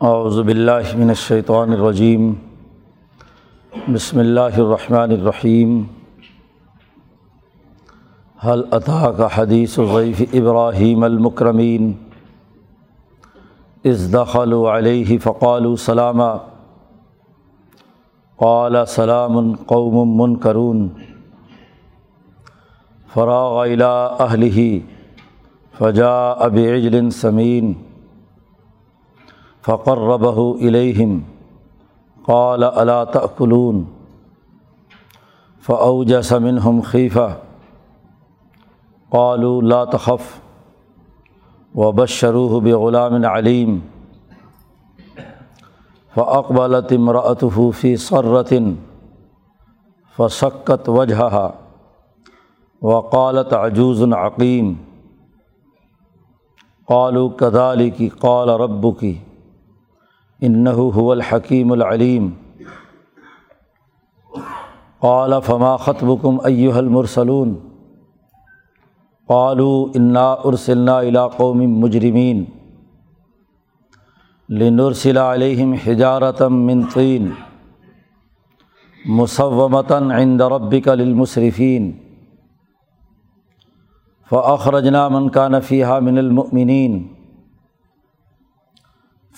[0.00, 2.34] اعوذ باللہ من الشیطان الرجیم۔
[3.94, 5.82] بسم اللہ الرحمن الرحیم۔
[8.46, 8.62] حل
[9.18, 11.92] کا حدیث ضیف ابراہیم المکرمین۔
[13.84, 16.38] از دخلوا علیہ فقالوا سلامہ
[18.36, 20.88] قال سلام قوم منکرون۔
[23.14, 24.78] فراغ الى اہلہ
[25.78, 27.72] فجاء بعجل سمین۔
[29.66, 31.18] فقر ربہ الہم
[32.26, 33.84] قال الا تأکلون
[35.66, 37.36] فاوجس منہم خیفہ
[39.10, 40.40] قالوا، لا تخف.
[41.74, 43.78] وبشروه بغلام علیم
[46.14, 48.58] فاقبلت امرأته في صرة
[50.16, 51.50] فسكت وجهها.
[52.82, 54.72] وقالت، عجوز عقیم
[56.86, 59.04] قالوا، كذلك قال ربك.
[59.04, 59.35] انه
[60.54, 62.36] هو الحکیم العلیم
[65.00, 67.60] قال، فما خطبكم ایها المرسلون؟
[69.28, 72.46] قالوا انا ارسلنا الى قوم مجرمین
[74.48, 77.34] لنرسل عليهم حجارة من طين
[79.06, 82.00] مصومة عند ربك للمسرفين.
[84.24, 87.15] فأخرجنا من كان فيها من المؤمنين.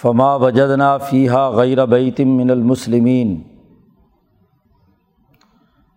[0.02, 3.42] فما وجدنا فیحہ غیر بیتم من المسلمین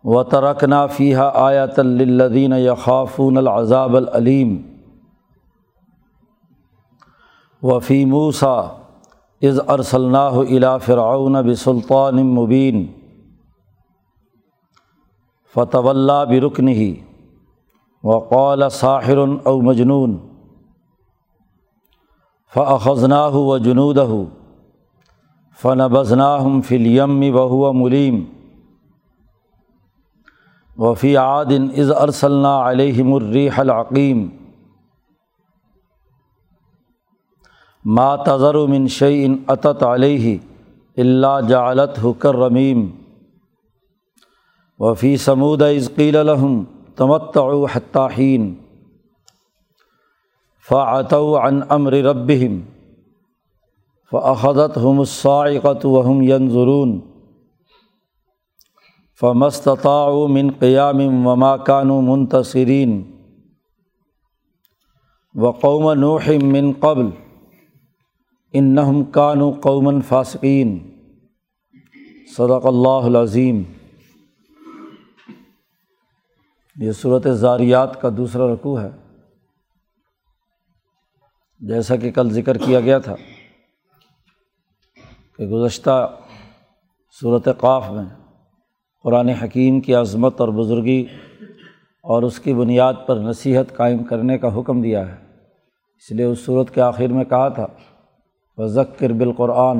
[0.03, 4.57] و ترکنا فیحہ آیت للذین یخافون العذاب العلیم
[7.63, 8.55] وفی موسا
[9.41, 12.85] از ارسلناہ الا فرعون بسلطان مبین
[15.55, 16.93] فتو اللہ برکن ہی
[18.03, 20.17] وقال ساحر او مجنون
[22.55, 23.97] فخذناہ و جنود
[25.59, 28.23] فن بزناہم فلیم بہو ملیم
[30.77, 34.27] وفی عادن از ارسلنا علیہم الریح العقیم
[37.85, 40.37] ما تذر من شعین عطت علیہ
[40.97, 42.89] اللہ جعلت حکر رمیم
[44.79, 46.63] وفی سمود عزقیل الحم
[46.95, 48.53] تمتع حتاحین
[50.71, 52.61] فعت عن امر ربہم
[54.11, 56.99] فعدت ہم الصاعقت وہم ینظرون
[59.19, 63.11] فمستطاع من قیام وما کانوا منتصرین
[65.35, 67.05] وقوم نوح من قبل
[68.53, 70.79] انہم کانوا قوما فاسقین
[72.37, 73.63] صدق اللہ العظیم.
[76.75, 79.00] یہ صورت زاریات کا دوسرا رقوع ہے۔
[81.67, 83.15] جیسا کہ کل ذکر کیا گیا تھا
[85.37, 86.19] کہ گزشتہ
[87.21, 88.05] صورت قاف میں
[89.03, 91.05] قرآن حکیم کی عظمت اور بزرگی
[92.03, 95.25] اور اس کی بنیاد پر نصیحت قائم کرنے کا حکم دیا ہے۔
[95.97, 97.67] اس لیے اس صورت کے آخر میں کہا تھا
[98.57, 99.79] و ذکر بالقرآن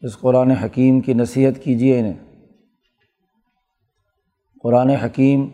[0.00, 2.46] اس قرآن حکیم کی نصیحت کیجیے انہیں۔
[4.62, 5.48] قرآن حکیم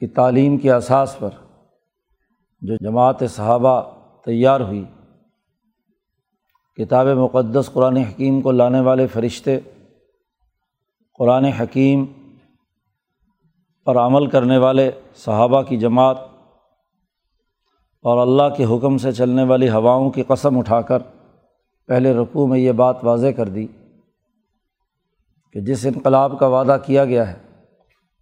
[0.00, 1.30] کی تعلیم کے اساس پر
[2.62, 3.80] جو جماعت صحابہ
[4.24, 4.84] تیار ہوئی،
[6.78, 9.58] کتاب مقدس قرآن حکیم کو لانے والے فرشتے،
[11.18, 12.04] قرآن حکیم
[13.86, 16.18] پر عمل کرنے والے صحابہ کی جماعت
[18.04, 20.98] اور اللہ کے حکم سے چلنے والی ہواؤں کی قسم اٹھا کر
[21.88, 23.66] پہلے رقوع میں یہ بات واضح کر دی
[25.52, 27.38] کہ جس انقلاب کا وعدہ کیا گیا ہے،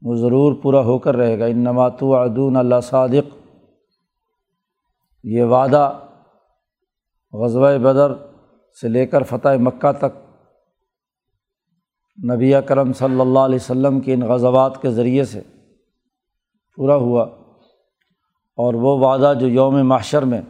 [0.03, 3.46] وہ ضرور پورا ہو کر رہے گا۔ ان نماتو ادون اللہ صادق
[5.27, 6.01] یہ وعدہ
[7.33, 8.13] غزوہ بدر
[8.81, 10.17] سے لے کر فتح مکہ تک
[12.33, 15.41] نبی کرم صلی اللہ علیہ وسلم کے ان غزوات کے ذریعے سے
[16.77, 17.25] پورا ہوا
[18.57, 20.41] اور وہ وعدہ جو یوم معاشر میں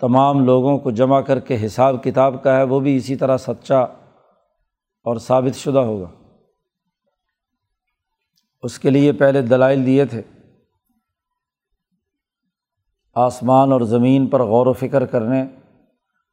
[0.00, 3.80] تمام لوگوں کو جمع کر کے حساب کتاب کا ہے، وہ بھی اسی طرح سچا
[5.04, 6.10] اور ثابت شدہ ہوگا۔
[8.62, 10.22] اس کے لیے پہلے دلائل دیے تھے۔
[13.14, 15.42] آسمان اور زمین پر غور و فکر کرنے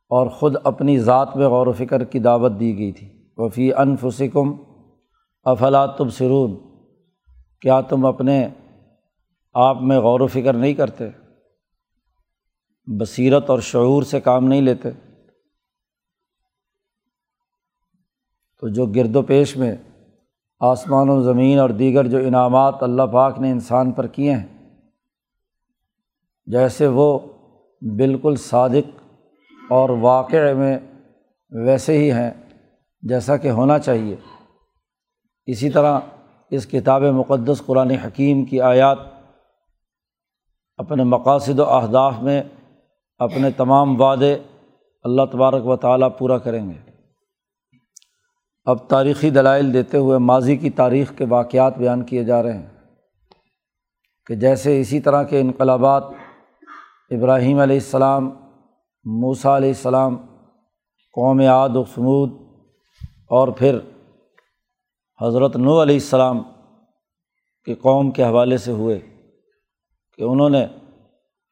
[0.10, 4.54] اور خود اپنی ذات میں غور و فکر کی دعوت دی گئی تھی۔ وفی انفسکم
[5.44, 6.56] افلاۃ تب سرون
[7.62, 8.48] کیا تم اپنے
[9.54, 11.10] آپ میں غور و فکر نہیں کرتے؟
[12.86, 14.90] بصیرت اور شعور سے کام نہیں لیتے۔
[18.60, 19.76] تو جو گرد و پیش میں
[20.60, 24.57] آسمان و زمین اور دیگر جو انعامات اللہ پاک نے انسان پر کیے ہیں
[26.48, 27.20] جیسے وہ
[27.82, 29.04] بالکل صادق
[29.70, 30.80] اور واقع میں
[31.50, 32.32] ویسے ہی ہیں
[33.02, 34.16] جیسا کہ ہونا چاہیے۔
[35.46, 36.00] اسی طرح
[36.50, 38.98] اس کتاب مقدس قرآن حکیم کی آیات
[40.78, 42.44] اپنے مقاصد و اہداف میں
[43.18, 44.38] اپنے تمام وعدے
[45.04, 46.92] اللہ تبارک و تعالیٰ پورا کریں گے۔
[48.66, 52.70] اب تاریخی دلائل دیتے ہوئے ماضی کی تاریخ کے واقعات بیان کیے جا رہے ہیں
[54.26, 56.04] کہ جیسے اسی طرح کے انقلابات
[57.12, 58.30] ابراہیم علیہ السلام،
[59.06, 60.16] موسیٰ علیہ السلام،
[61.16, 62.32] قوم عاد و سمود
[63.30, 63.80] اور پھر
[65.20, 66.42] حضرت نو علیہ السلام
[67.68, 69.00] کی قوم کے حوالے سے ہوئے
[70.20, 70.66] کہ انہوں نے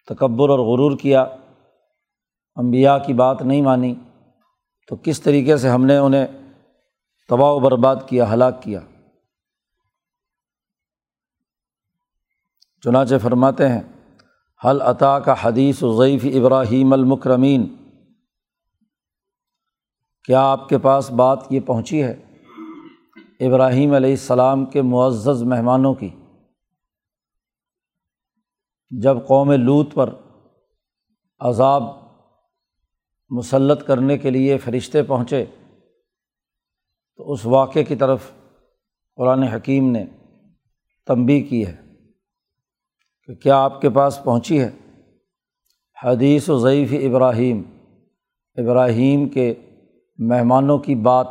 [0.08, 1.22] تکبر اور غرور کیا
[2.58, 3.94] امبیا کی بات نہیں مانی،
[4.88, 6.26] تو کس طریقے سے ہم نے انہیں
[7.30, 8.80] تباہ و برباد کیا، ہلاک کیا؟
[12.84, 13.82] چنانچہ فرماتے ہیں
[14.64, 17.76] حل عطا کا حدیث ضعیف ابراہیم المکرمین
[20.24, 22.12] کیا آپ کے پاس بات یہ پہنچی ہے
[23.40, 26.10] ابراہیم علیہ السلام کے معزز مہمانوں کی؟
[28.90, 30.10] جب قوم لوت پر
[31.40, 31.84] عذاب
[33.30, 35.46] مسلط کرنے کے لیے فرشتے پہنچے،
[37.16, 38.32] تو اس واقعے کی طرف
[39.16, 40.06] قرآن حکیم نے
[41.08, 41.85] تنبی کی ہے۔
[43.28, 44.70] کہ کیا آپ کے پاس پہنچی ہے؟
[46.04, 47.62] حدیث و ضعیف ابراہیم
[48.58, 49.54] ابراہیم کے
[50.18, 51.28] مہمانوں کی بات،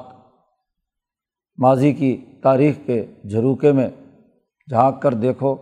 [1.58, 3.88] ماضی کی تاریخ کے جھروکے میں
[4.68, 5.54] جھانک کر دیکھو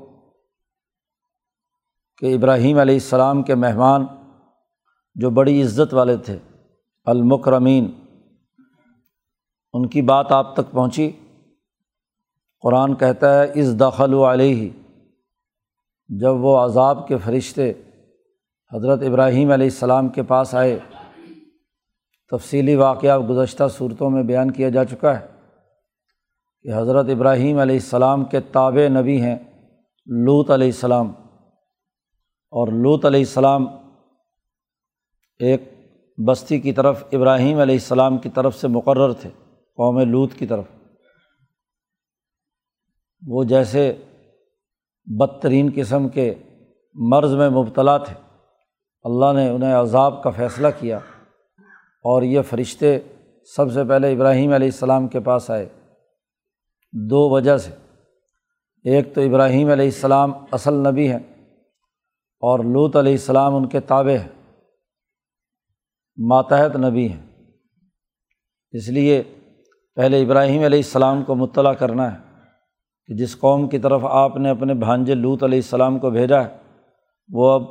[2.17, 4.07] کہ ابراہیم علیہ السلام کے مہمان
[5.15, 6.39] جو بڑی عزت والے تھے،
[7.05, 7.91] المکرمین،
[9.73, 11.11] ان کی بات آپ تک پہنچی؟
[12.65, 14.71] قرآن کہتا ہے اس دخل و علیہ
[16.21, 17.73] جب وہ عذاب کے فرشتے
[18.73, 20.79] حضرت ابراہیم علیہ السلام کے پاس آئے،
[22.31, 25.27] تفصیلی واقعہ گزشتہ صورتوں میں بیان کیا جا چکا ہے
[26.63, 29.39] کہ حضرت ابراہیم علیہ السلام کے تابع نبی ہیں
[30.07, 31.13] لوت علیہ السلام۔
[32.51, 33.67] اور لوت علیہ السلام
[35.39, 35.63] ایک
[36.27, 39.31] بستی کی طرف، ابراہیم علیہ السلام کی طرف سے مقرر تھے،
[39.77, 40.65] قوم لوت کی طرف۔
[43.27, 43.97] وہ جیسے
[45.07, 46.35] بدترین قسم کے
[46.95, 48.15] مرض میں مبتلا تھے۔
[49.03, 50.97] اللہ نے انہیں عذاب کا فیصلہ کیا
[52.05, 52.99] اور یہ فرشتے
[53.57, 55.69] سب سے پہلے ابراہیم علیہ السلام کے پاس آئے۔
[56.93, 57.71] دو وجہ سے۔
[58.85, 61.51] ایک تو ابراہیم علیہ السلام اصل نبی ہیں
[62.41, 64.53] اور لوت علیہ السلام ان کے تابع ہیں۔
[66.29, 67.27] ماتحت نبی ہیں۔
[68.71, 69.23] اس لیے
[69.95, 72.32] پہلے ابراہیم علیہ السلام کو مطلع کرنا ہے۔
[73.07, 76.57] کہ جس قوم کی طرف آپ نے اپنے بھانجے لوت علیہ السلام کو بھیجا ہے،
[77.29, 77.63] وہ اب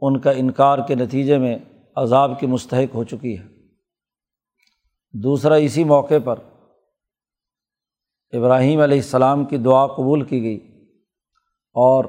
[0.00, 1.58] ان کا انکار کے نتیجے میں
[1.96, 3.44] عذاب کی مستحق ہو چکی ہے۔
[5.22, 6.36] دوسرا، اسی موقع پر
[8.32, 10.56] ابراہیم علیہ السلام کی دعا قبول کی گئی
[11.72, 12.04] اور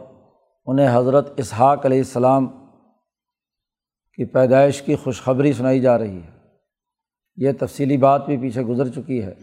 [0.66, 2.48] انہیں حضرت اسحاق علیہ السلام
[4.14, 6.40] کی پیدائش کی خوشخبری سنائی جا رہی ہے۔
[7.36, 9.34] یہ تفصیلی بات بھی پیچھے گزر چکی ہے۔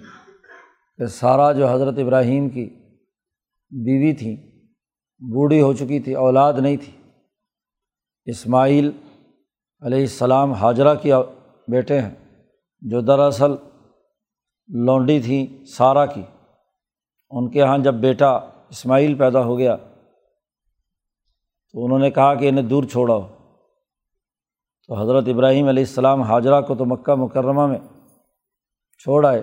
[0.99, 2.65] کہ سارا جو حضرت ابراہیم کی
[3.71, 4.37] بیوی تھیں،
[5.21, 6.93] بوڑھی ہو چکی تھی، اولاد نہیں تھی۔
[8.25, 8.91] اسماعیل
[9.81, 11.11] علیہ السلام حاجرہ کی
[11.69, 12.15] بیٹے ہیں،
[12.81, 13.51] جو دراصل
[14.69, 16.23] لونڈی تھیں سارا کی۔
[17.31, 18.31] ان کے یہاں جب بیٹا
[18.71, 19.77] اسماعیل پیدا ہو گیا،
[21.73, 23.19] تو انہوں نے کہا کہ انہیں دور چھوڑا
[24.87, 27.79] تو حضرت ابراہیم علیہ السلام حاجرہ کو تو مکہ مکرمہ میں
[28.99, 29.43] چھوڑ آئے۔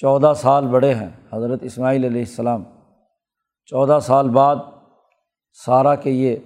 [0.00, 2.64] چودہ سال بڑے ہیں حضرت اسماعیل علیہ السلام۔
[3.64, 4.56] چودہ سال بعد
[5.52, 6.36] سارا کے یہ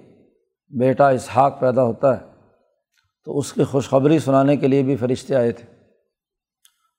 [0.69, 2.25] بیٹا اسحاق پیدا ہوتا ہے،
[3.23, 5.65] تو اس کی خوشخبری سنانے کے لیے بھی فرشتے آئے تھے۔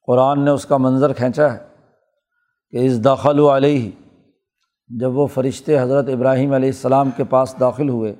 [0.06, 1.58] قرآن نے اس کا منظر کھینچا ہے
[2.70, 3.90] کہ اس داخل و علیہ،
[4.88, 8.14] جب وہ فرشتے حضرت ابراہیم علیہ السلام کے پاس داخل ہوئے،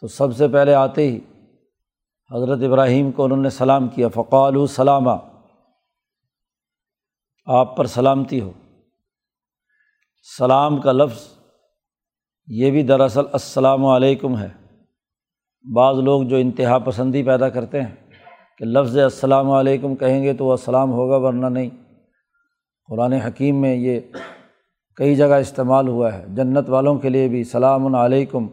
[0.00, 1.18] تو سب سے پہلے آتے ہی
[2.30, 5.16] حضرت ابراہیم کو انہوں نے سلام کیا فقال و سلامہ
[7.46, 8.52] آپ پر سلامتی ہو۔
[10.38, 11.24] سلام کا لفظ
[12.46, 14.48] یہ بھی دراصل السلام علیکم ہے۔
[15.74, 17.94] بعض لوگ جو انتہا پسندی پیدا کرتے ہیں
[18.58, 21.70] کہ لفظ السلام علیکم کہیں گے تو وہ السلام ہوگا ورنہ نہیں۔
[22.86, 24.00] قرآن حکیم میں یہ
[24.96, 28.48] کئی جگہ استعمال ہوا ہے۔ جنت والوں کے لیے بھی سلام علیکم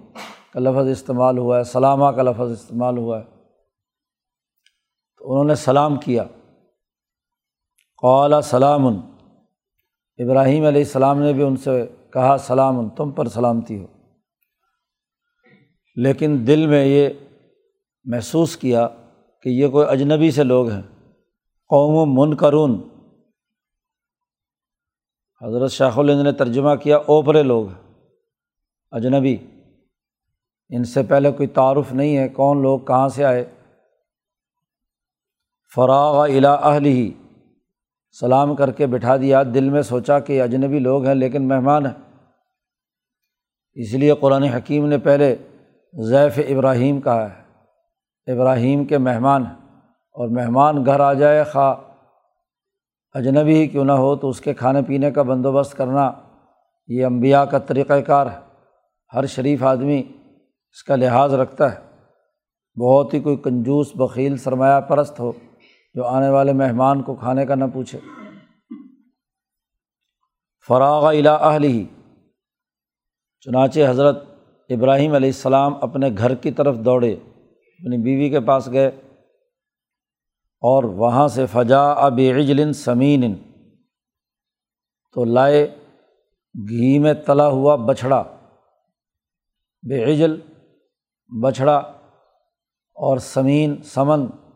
[0.54, 3.26] کا لفظ استعمال ہوا ہے، سلامہ کا لفظ استعمال ہوا ہے۔
[5.18, 6.24] تو انہوں نے سلام کیا۔
[8.02, 8.88] قال، سلام۔
[10.18, 13.88] ابراہیم علیہ السلام نے بھی ان سے کہا، سلام، تم پر سلامتی ہو۔
[15.96, 17.10] لیکن دل میں یہ
[18.04, 18.88] محسوس کیا
[19.42, 20.82] کہ یہ کوئی اجنبی سے لوگ ہیں۔
[21.70, 22.90] قوم و من کرون
[25.42, 27.66] حضرت شاخ الند نے ترجمہ کیا، اوپرے لوگ
[28.92, 29.38] اجنبی۔
[30.70, 33.46] ان سے پہلے کوئی تعارف نہیں ہے، کون لوگ، کہاں سے آئے۔
[35.76, 37.12] فراغ الا اہل ہی
[38.20, 41.94] سلام کر کے بٹھا دیا۔ دل میں سوچا کہ اجنبی لوگ ہیں لیکن مہمان ہیں۔
[43.74, 45.36] اس لیے قرآن حکیم نے پہلے
[45.94, 47.48] ضیف ابراہیم کہا ہے۔
[48.32, 49.54] ابراہیم کے مہمان ہیں
[49.92, 51.76] اور مہمان گھر آ جائے خواہ
[53.14, 56.12] اجنبی ہی کیوں نہ ہو تو اس کے کھانے پینے کا بندوبست کرنا
[56.88, 58.40] یہ امبیا کا طریقۂ کار ہے۔
[59.14, 60.04] ہر شریف آدمی
[60.72, 61.80] اس کا لحاظ رکھتا ہے۔
[62.82, 65.32] بہت ہی کوئی کنجوس بخیل سرمایہ پرست ہو۔
[65.98, 68.00] جو آنے والے مہمان کو کھانے کا نہ پوچھے۔
[70.68, 71.86] فراغ الا اہل ہی
[73.40, 74.24] چنانچہ حضرت
[74.70, 78.88] ابراہیم علیہ السلام اپنے گھر کی طرف دوڑے، اپنی بیوی کے پاس گئے۔
[80.62, 83.36] اور وہاں سے فجا اب عجل سمین۔
[85.14, 85.76] تو لائے
[86.70, 88.24] گھی میں تلا ہوا بچھڑا۔
[89.90, 90.42] بے عجل
[91.44, 91.78] بچھڑا۔
[92.96, 94.47] اور سمین، سمن۔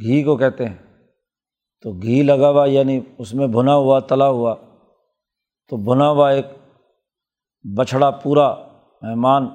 [0.00, 0.76] گھی کو کہتے ہیں۔
[1.82, 4.54] تو گھی لگا ہوا یعنی اس میں بھنا ہوا، تلا ہوا،
[5.68, 6.46] تو بھنا ہوا ایک
[7.76, 8.54] بچھڑا پورا
[9.02, 9.46] مہمان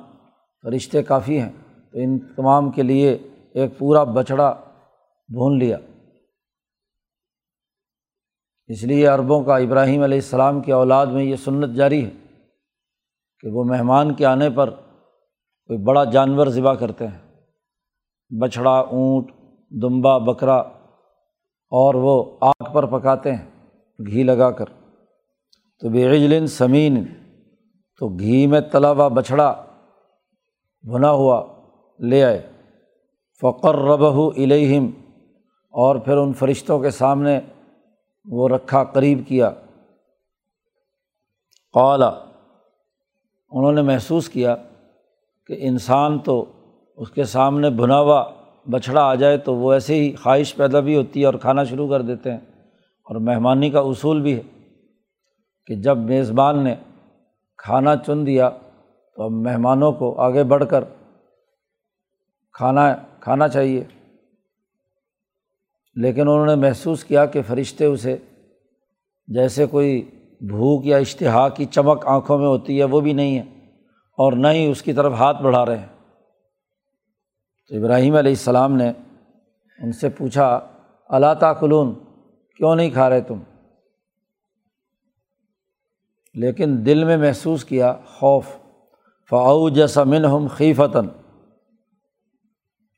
[0.75, 1.51] رشتے کافی ہیں،
[1.91, 3.17] تو ان تمام کے لیے
[3.53, 4.55] ایک پورا بچھڑا
[5.27, 5.77] بھون لیا۔
[8.67, 12.11] اس لیے عربوں کا ابراہیم علیہ السلام کی اولاد میں یہ سنت جاری ہے
[13.39, 14.69] کہ وہ مہمان کے آنے پر
[15.67, 17.41] کوئی بڑا جانور ذبح کرتے ہیں۔
[18.39, 19.31] بچھڑا، اونٹ
[19.81, 20.55] دمبا، بکرا
[21.69, 23.45] اور وہ آگ پر پکاتے ہیں،
[24.05, 24.65] گھی لگا کر۔
[25.79, 27.05] تو بےعجل سمین،
[27.99, 29.65] تو گھی میں تلا ہوا بچھڑا،
[30.81, 31.45] بھنا ہوا،
[31.99, 32.51] لے آئے۔
[33.41, 34.91] فقر ربہ الہم
[35.69, 37.39] اور پھر ان فرشتوں کے سامنے
[38.25, 39.51] وہ رکھا، قریب کیا۔
[41.73, 42.09] قالا،
[43.51, 44.55] انہوں نے محسوس کیا
[45.47, 46.45] کہ انسان تو
[46.97, 48.31] اس کے سامنے بھنا ہوا۔
[48.71, 51.89] بچھڑا آ جائے تو وہ ایسے ہی خواہش پیدا بھی ہوتی ہے اور کھانا شروع
[51.89, 52.39] کر دیتے ہیں
[53.05, 54.41] اور مہمانی کا اصول بھی ہے
[55.65, 56.75] کہ جب میزبان نے
[57.57, 58.49] کھانا چن دیا
[59.15, 60.83] تو اب مہمانوں کو آگے بڑھ کر
[62.53, 63.83] کھانا کھانا چاہیے۔
[65.95, 68.17] لیکن انہوں نے محسوس کیا کہ فرشتے اسے
[69.27, 70.01] جیسے کوئی
[70.41, 73.43] بھوک یا اشتہا کی چمک آنکھوں میں ہوتی ہے، وہ بھی نہیں ہے
[74.17, 75.94] اور نہ ہی اس کی طرف ہاتھ بڑھا رہے ہیں۔
[77.69, 78.91] تو ابراہیم علیہ السلام نے
[79.79, 80.59] ان سے پوچھا
[81.09, 81.93] اللہ تعقلون
[82.55, 83.39] کیوں نہیں کھا رہے تم؟
[86.33, 88.45] لیکن دل میں محسوس کیا خوف
[89.29, 91.07] فعو جیسا من ہم خیفتاً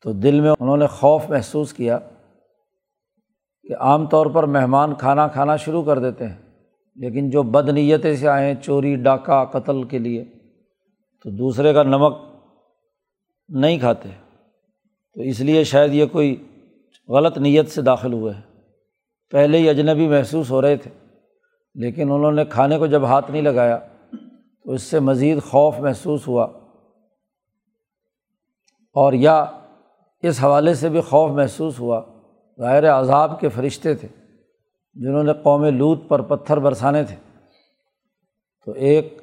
[0.02, 2.00] تو دل میں انہوں نے خوف محسوس کیا
[3.62, 6.38] کہ عام طور پر مہمان کھانا کھانا شروع کر دیتے ہیں،
[6.96, 10.24] لیکن جو بد نیتیں سے آئیں چوری، ڈاکہ، قتل کے لیے،
[11.24, 12.18] تو دوسرے کا نمک
[13.50, 14.10] نہیں کھاتے۔
[15.18, 16.48] تو اس لیے شاید یہ کوئی
[17.10, 18.42] غلط نیت سے داخل ہوئے ہیں۔
[19.32, 20.92] پہلے ہی اجنبی محسوس ہو رہے تھے،
[21.76, 23.78] لیکن انہوں نے کھانے کو جب ہاتھ نہیں لگایا
[24.64, 26.46] تو اس سے مزید خوف محسوس ہوا۔
[28.94, 29.46] اور یا
[30.22, 32.06] اس حوالے سے بھی خوف محسوس ہوا
[32.60, 34.08] ظاہر عذاب کے فرشتے تھے
[34.94, 37.16] جنہوں نے قوم لوت پر پتھر برسانے تھے۔
[38.66, 39.22] تو ایک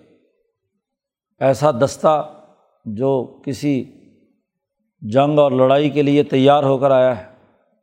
[1.39, 2.43] ایسا دستہ
[2.85, 3.85] جو کسی
[5.13, 7.33] جنگ اور لڑائی کے لیے تیار ہو کر آیا ہے،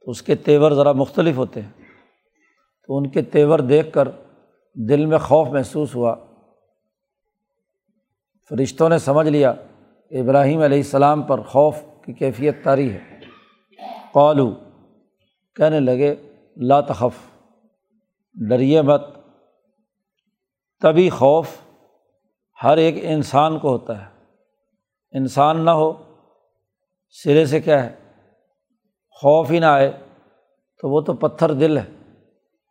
[0.05, 1.69] تو اس کے تیور ذرا مختلف ہوتے ہیں۔
[2.87, 4.07] تو ان کے تیور دیکھ کر
[4.89, 6.15] دل میں خوف محسوس ہوا۔
[8.49, 9.53] فرشتوں نے سمجھ لیا
[10.09, 13.19] کہ ابراہیم علیہ السلام پر خوف کی کیفیت تاری ہے۔
[14.13, 14.55] قالو،
[15.55, 16.15] کہنے لگے،
[16.57, 17.39] لا تخف،
[18.49, 19.01] ڈریے مت۔
[20.81, 21.47] تبھی خوف
[22.63, 24.09] ہر ایک انسان کو ہوتا ہے۔
[25.11, 26.11] انسان نہ ہو
[27.12, 27.96] سرے سے کیا ہے؟
[29.10, 29.91] خوف ہی نہ آئے،
[30.82, 31.86] تو وہ تو پتھر دل ہے۔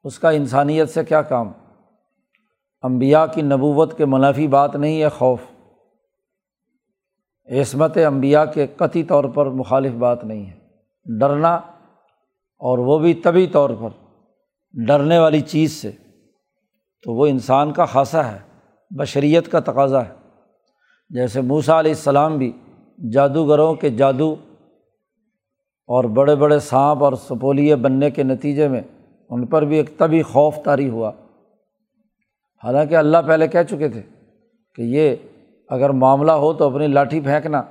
[0.04, 1.52] اس کا انسانیت سے کیا کام؟
[2.82, 5.40] امبیا کی نبوت کے منافی بات نہیں ہے خوف۔
[7.60, 10.58] عصمت امبیا کے قطعی طور پر مخالف بات نہیں ہے۔
[11.18, 11.54] ڈرنا
[12.58, 13.88] اور وہ بھی طبی طور پر
[14.86, 15.90] ڈرنے والی چیز سے۔
[17.02, 18.38] تو وہ انسان کا خاصہ ہے،
[18.98, 20.14] بشریت کا تقاضا ہے۔
[21.10, 22.52] جیسے موسا علیہ السلام بھی
[23.12, 24.34] جادوگروں کے جادو
[25.86, 28.80] اور بڑے بڑے سانپ اور سپولیے بننے کے نتیجے میں
[29.30, 31.12] ان پر بھی ایک طبی خوف طاری ہوا۔
[32.62, 34.02] حالانکہ اللہ پہلے کہہ چکے تھے
[34.74, 35.16] کہ یہ
[35.68, 37.62] اگر معاملہ ہو تو اپنی لاٹھی پھینکنا،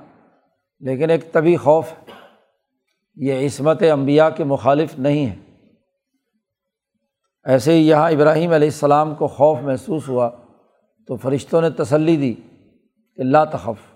[0.80, 1.92] لیکن ایک طبی خوف
[3.16, 5.36] یہ عصمت انبیاء کے مخالف نہیں ہے۔
[7.44, 10.30] ایسے ہی یہاں ابراہیم علیہ السلام کو خوف محسوس ہوا
[11.06, 12.34] تو فرشتوں نے تسلی دی
[13.16, 13.89] کہ اللہ تخف۔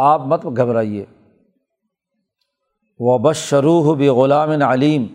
[0.00, 1.04] آپ مت گھبرائیے۔
[2.98, 5.06] و بش شروع بھی غلام علیم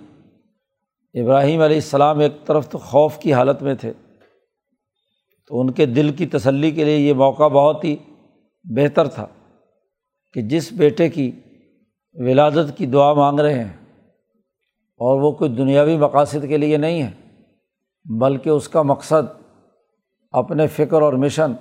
[1.13, 3.93] ابراہیم علیہ السلام ایک طرف تو خوف کی حالت میں تھے۔
[5.47, 7.95] تو ان کے دل کی تسلی کے لیے یہ موقع بہت ہی
[8.63, 9.27] بہتر تھا
[10.33, 11.31] کہ جس بیٹے کی
[12.13, 13.77] ولادت کی دعا مانگ رہے ہیں
[14.97, 17.11] اور وہ کوئی دنیاوی مقاصد کے لیے نہیں ہے،
[18.19, 19.41] بلکہ اس کا مقصد
[20.31, 21.51] اپنے فکر اور مشن،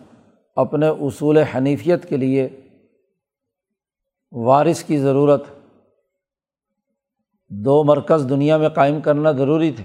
[0.56, 2.48] اپنے اصول حنیفیت کے لیے
[4.36, 5.44] وارث کی ضرورت
[7.48, 9.84] دو مرکز دنیا میں قائم کرنا ضروری تھے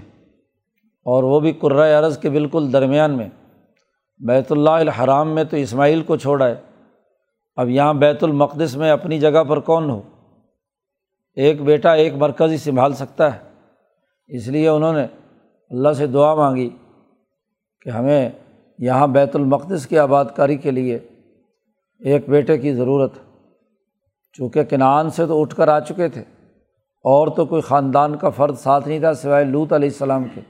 [1.04, 3.28] اور وہ بھی قرۂۂ عرض کے بالکل درمیان میں۔
[4.18, 6.54] بیت اللہ الحرام میں تو اسماعیل کو چھوڑا ہے۔
[7.56, 10.02] اب یہاں بیت المقدس میں اپنی جگہ پر کون ہو؟
[11.34, 13.38] ایک بیٹا ایک مرکز ہی سنبھال سکتا ہے۔
[14.26, 15.06] اس لیے انہوں نے
[15.70, 16.70] اللہ سے دعا مانگی
[17.80, 18.30] کہ ہمیں
[18.78, 20.98] یہاں بیت المقدس کی آباد کاری کے لیے
[21.98, 23.12] ایک بیٹے کی ضرورت
[24.40, 26.20] چونکہ کنعان سے تو اٹھ کر آ چکے تھے۔
[27.04, 30.40] اور تو کوئی خاندان کا فرد ساتھ نہیں تھا سوائے لوت علیہ السلام کے۔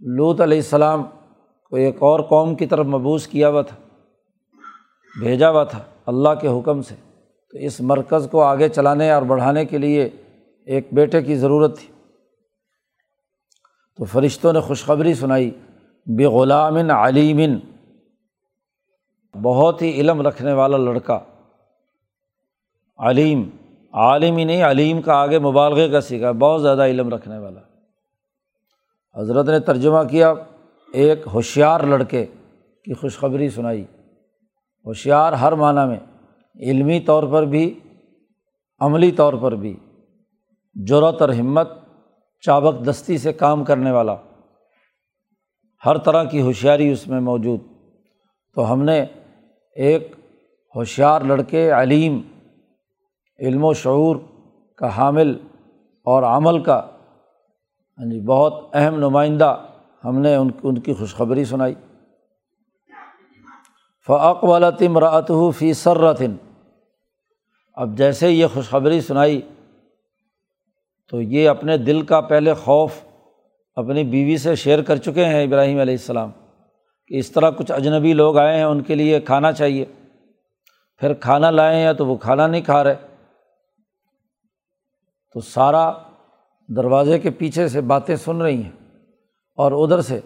[0.00, 1.02] لوت علیہ السلام
[1.70, 3.76] کو ایک اور قوم کی طرف مبوس کیا ہوا تھا،
[5.20, 6.94] بھیجا ہوا تھا اللہ کے حکم سے۔
[7.50, 10.04] تو اس مرکز کو آگے چلانے اور بڑھانے کے لیے
[10.66, 11.88] ایک بیٹے کی ضرورت تھی۔
[13.96, 15.50] تو فرشتوں نے خوشخبری سنائی
[16.06, 17.58] بے غلام علیمن
[19.42, 21.18] بہت ہی علم رکھنے والا لڑکا۔
[22.98, 23.50] علیم،
[23.92, 27.60] عالم ہی نہیں، علیم کا آگے مبالغے کا سیکھا، بہت زیادہ علم رکھنے والا۔
[29.20, 30.34] حضرت نے ترجمہ کیا،
[30.92, 32.26] ایک ہوشیار لڑکے
[32.84, 33.84] کی خوشخبری سنائی۔
[34.86, 36.00] ہوشیار ہر معنیٰ میں،
[36.60, 37.78] علمی طور پر بھی،
[38.80, 39.76] عملی طور پر بھی۔
[40.74, 41.68] جرت اور ہمت،
[42.40, 44.16] چابک دستی سے کام کرنے والا۔
[45.86, 47.60] ہر طرح کی ہوشیاری اس میں موجود۔
[48.54, 49.04] تو ہم نے
[49.76, 50.12] ایک
[50.76, 52.20] ہوشیار لڑکے، علیم
[53.38, 54.16] علم و شعور
[54.78, 55.36] کا حامل
[56.06, 56.78] اور عمل کا
[57.98, 59.56] ہاں جی بہت اہم نمائندہ
[60.04, 61.74] ہم نے ان ان کی خوشخبری سنائی۔
[64.06, 66.34] فعق والا تم رات ہو فی سرتن
[67.76, 69.40] اب جیسے یہ خوشخبری سنائی،
[71.08, 72.92] تو یہ اپنے دل کا پہلے خوف
[73.76, 76.30] اپنی بیوی سے شیئر کر چکے ہیں ابراہیم علیہ السلام،
[77.06, 79.84] کہ اس طرح کچھ اجنبی لوگ آئے ہیں، ان کے لیے کھانا چاہیے۔
[81.00, 83.13] پھر کھانا لائے ہیں تو وہ کھانا نہیں کھا رہے۔
[85.34, 85.92] تو سارا
[86.76, 88.70] دروازے کے پیچھے سے باتیں سن رہی ہیں
[89.56, 90.20] اور ادھر سے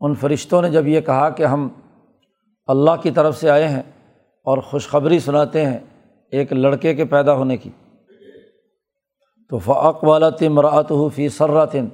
[0.00, 1.68] ان فرشتوں نے جب یہ کہا کہ ہم
[2.66, 3.82] اللہ کی طرف سے آئے ہیں
[4.44, 5.78] اور خوشخبری سناتے ہیں
[6.30, 7.70] ایک لڑکے کے پیدا ہونے کی،
[9.50, 11.88] تو فعق والا تم رات ہو فی سراتن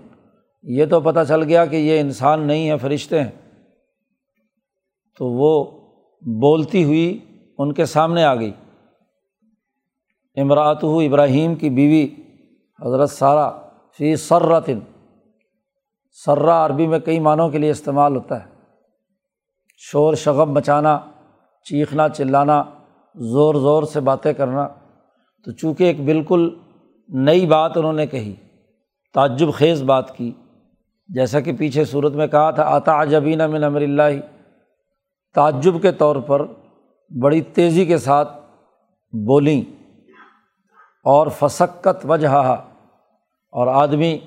[0.62, 3.30] یہ تو پتہ چل گیا کہ یہ انسان نہیں ہے، فرشتے ہیں۔
[5.18, 5.64] تو وہ
[6.40, 7.18] بولتی ہوئی
[7.58, 8.52] ان کے سامنے آ گئی۔
[10.36, 12.08] امراۃ ہو ابراہیم کی بیوی
[12.86, 13.50] حضرت سارہ
[13.98, 14.78] فی سراتن
[16.10, 18.50] سرا عربی میں کئی معنوں کے لیے استعمال ہوتا ہے۔
[19.78, 20.98] شور شغب مچانا،
[21.64, 22.62] چیخنا، چلانا،
[23.14, 24.68] زور زور سے باتیں کرنا۔
[25.44, 26.58] تو چونکہ ایک بالکل
[27.08, 28.34] نئی بات انہوں نے کہی،
[29.14, 30.32] تعجب خیز بات کی۔
[31.08, 34.20] جیسا کہ پیچھے صورت میں کہا تھا آتا عجبین من امر اللہ۔
[35.34, 36.46] تعجب کے طور پر
[37.22, 38.32] بڑی تیزی کے ساتھ
[39.12, 39.62] بولیں۔
[41.06, 44.18] اور فسکت وجہ اور آدمی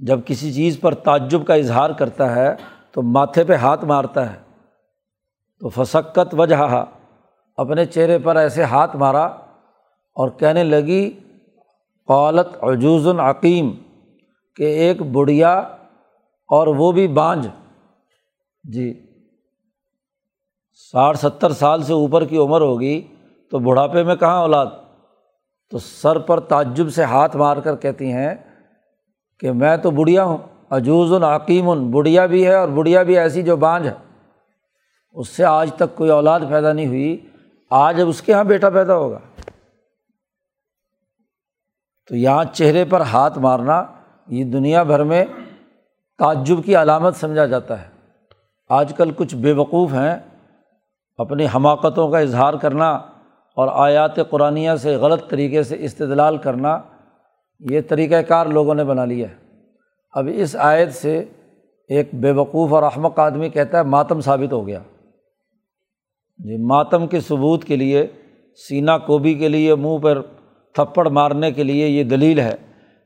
[0.00, 2.54] جب کسی چیز پر تعجب کا اظہار کرتا ہے
[2.92, 4.38] تو ماتھے پہ ہاتھ مارتا ہے،
[5.62, 6.84] تو فسکت وجہ
[7.58, 9.24] اپنے چہرے پر ایسے ہاتھ مارا
[10.16, 11.10] اور کہنے لگی،
[12.08, 13.70] قالت عجوز العقیم
[14.56, 15.52] کہ ایک بڑھیا
[16.50, 17.46] اور وہ بھی بانجھ
[18.64, 18.92] جی
[20.92, 23.00] ساٹھ ستر سال سے اوپر کی عمر ہوگی۔
[23.54, 24.66] تو بڑھاپے میں کہاں اولاد؟
[25.70, 28.34] تو سر پر تعجب سے ہاتھ مار کر کہتی ہیں
[29.38, 30.38] کہ میں تو بڑھیا ہوں
[30.70, 33.92] عجوز العقیم بڑھیا بھی ہے اور بڑھیا بھی ایسی جو بانجھ ہے۔
[35.12, 37.26] اس سے آج تک کوئی اولاد پیدا نہیں ہوئی،
[37.70, 39.18] آج اب اس کے یہاں بیٹا پیدا ہوگا۔
[42.08, 43.84] تو یہاں چہرے پر ہاتھ مارنا،
[44.28, 45.24] یہ دنیا بھر میں
[46.18, 47.88] تعجب کی علامت سمجھا جاتا ہے۔
[48.68, 50.18] آج کل کچھ بے وقوف ہیں،
[51.16, 53.00] اپنی حماقتوں کا اظہار کرنا
[53.56, 56.80] اور آیات قرآن سے غلط طریقے سے استدلال کرنا
[57.60, 59.34] یہ طریقۂ کار لوگوں نے بنا لیا ہے۔
[60.12, 61.24] اب اس آیت سے
[61.88, 64.78] ایک بے وقوف اور احمق آدمی کہتا ہے ماتم ثابت ہو گیا۔
[66.38, 68.06] جی ماتم کے ثبوت کے لیے
[68.68, 70.22] سینا کوبی کے لیے، منہ پر
[70.74, 72.56] تھپڑ مارنے کے لیے یہ دلیل ہے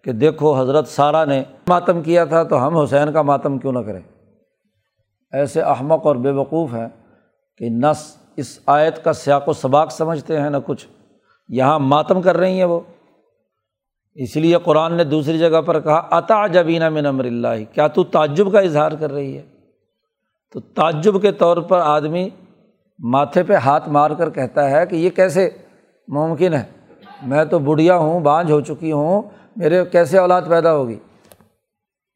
[0.04, 3.78] کہ دیکھو حضرت سارہ نے ماتم کیا تھا تو ہم حسین کا ماتم کیوں نہ
[3.78, 4.00] کریں۔
[5.32, 6.88] ایسے احمق اور بے وقوف ہیں
[7.58, 7.86] کہ نہ
[8.38, 10.86] اس آیت کا سیاق و سباق سمجھتے ہیں نہ کچھ۔
[11.48, 12.80] یہاں ماتم کر رہی ہیں وہ۔
[14.14, 18.04] اس لیے قرآن نے دوسری جگہ پر کہا عطا جبینہ من امر اللہ، کیا تو
[18.04, 19.42] تعجب کا اظہار کر رہی ہے؟
[20.52, 22.28] تو تعجب کے طور پر آدمی
[22.98, 25.50] ماتھے پہ ہاتھ مار کر کہتا ہے کہ یہ کیسے
[26.08, 26.64] ممکن ہے؟
[27.22, 29.22] میں تو بڑھیا ہوں، بانجھ ہو چکی ہوں،
[29.56, 30.98] میرے کیسے اولاد پیدا ہوگی؟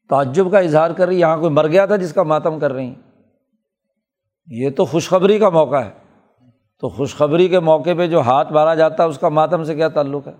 [0.09, 2.85] تعجب کا اظہار کر رہی یہاں کوئی مر گیا تھا جس کا ماتم کر رہی
[2.85, 2.95] ہیں؟
[4.47, 6.02] یہ تو خوشخبری کا موقع ہے۔
[6.83, 9.87] تو خوشخبری کے موقع پہ جو ہاتھ مارا جاتا ہے، اس کا ماتم سے کیا
[9.87, 10.33] تعلق ہے؟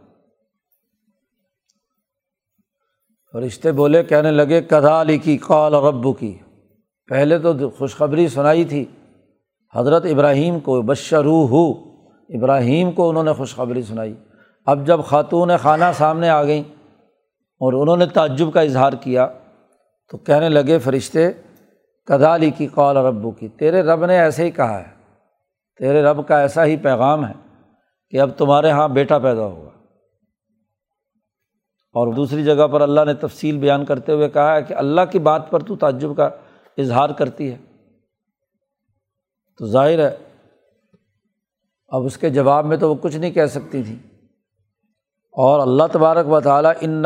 [3.33, 6.37] رشتے بولے، کہنے لگے کدا علی کی قال ربو کی
[7.09, 8.85] پہلے تو خوشخبری سنائی تھی
[9.75, 11.71] حضرت ابراہیم کو بشرو ہو
[12.29, 14.13] ابراہیم کو انہوں نے خوشخبری سنائی۔
[14.65, 16.63] اب جب خاتون خانہ سامنے آ گئیں
[17.61, 19.27] اور انہوں نے تعجب کا اظہار کیا،
[20.11, 21.31] تو کہنے لگے فرشتے
[22.05, 24.92] کدالی کی قول ربو کی تیرے رب نے ایسے ہی کہا ہے۔
[25.77, 27.33] تیرے رب کا ایسا ہی پیغام ہے
[28.09, 29.69] کہ اب تمہارے یہاں بیٹا پیدا ہوگا۔
[31.93, 35.19] اور دوسری جگہ پر اللہ نے تفصیل بیان کرتے ہوئے کہا ہے کہ اللہ کی
[35.19, 36.29] بات پر تو تعجب کا
[36.77, 37.57] اظہار کرتی ہے۔
[39.57, 40.17] تو ظاہر ہے،
[41.87, 43.95] اب اس کے جواب میں تو وہ کچھ نہیں کہہ سکتی تھی۔
[45.31, 47.05] اور اللہ تبارک و تعالیٰ ان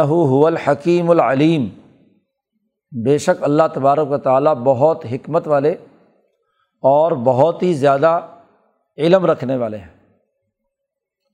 [8.97, 9.95] علم رکھنے والے ہیں۔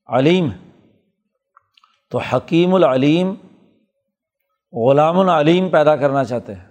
[0.08, 0.50] علیم،
[2.12, 3.34] تو حکیم العلیم،
[4.74, 6.66] غلام العلیم پیدا کرنا چاہتے ہیں۔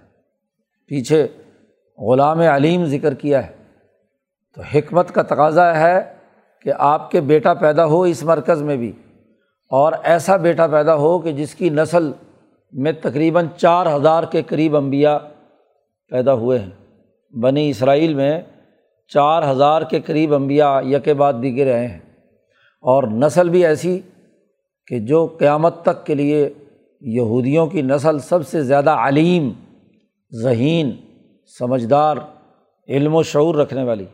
[0.86, 1.28] پیچھے
[1.98, 3.52] غلام علیم ذکر کیا ہے۔
[4.54, 6.14] تو حکمت کا تقاضا ہے
[6.62, 8.92] کہ آپ کے بیٹا پیدا ہو اس مرکز میں بھی،
[9.70, 12.12] اور ایسا بیٹا پیدا ہو کہ جس کی نسل
[12.72, 15.16] میں تقریباً چار ہزار کے قریب انبیاء
[16.10, 16.70] پیدا ہوئے ہیں۔
[17.36, 18.40] بنی اسرائیل میں
[19.08, 21.98] چار ہزار کے قریب انبیاء یک بعد دیگر رہے ہیں۔
[22.80, 24.00] اور نسل بھی ایسی
[24.86, 26.54] کہ جو قیامت تک کے لیے
[27.00, 29.50] یہودیوں کی نسل سب سے زیادہ علیم،
[30.42, 30.90] ذہین،
[31.58, 32.16] سمجھدار،
[32.88, 34.04] علم و شعور رکھنے والی۔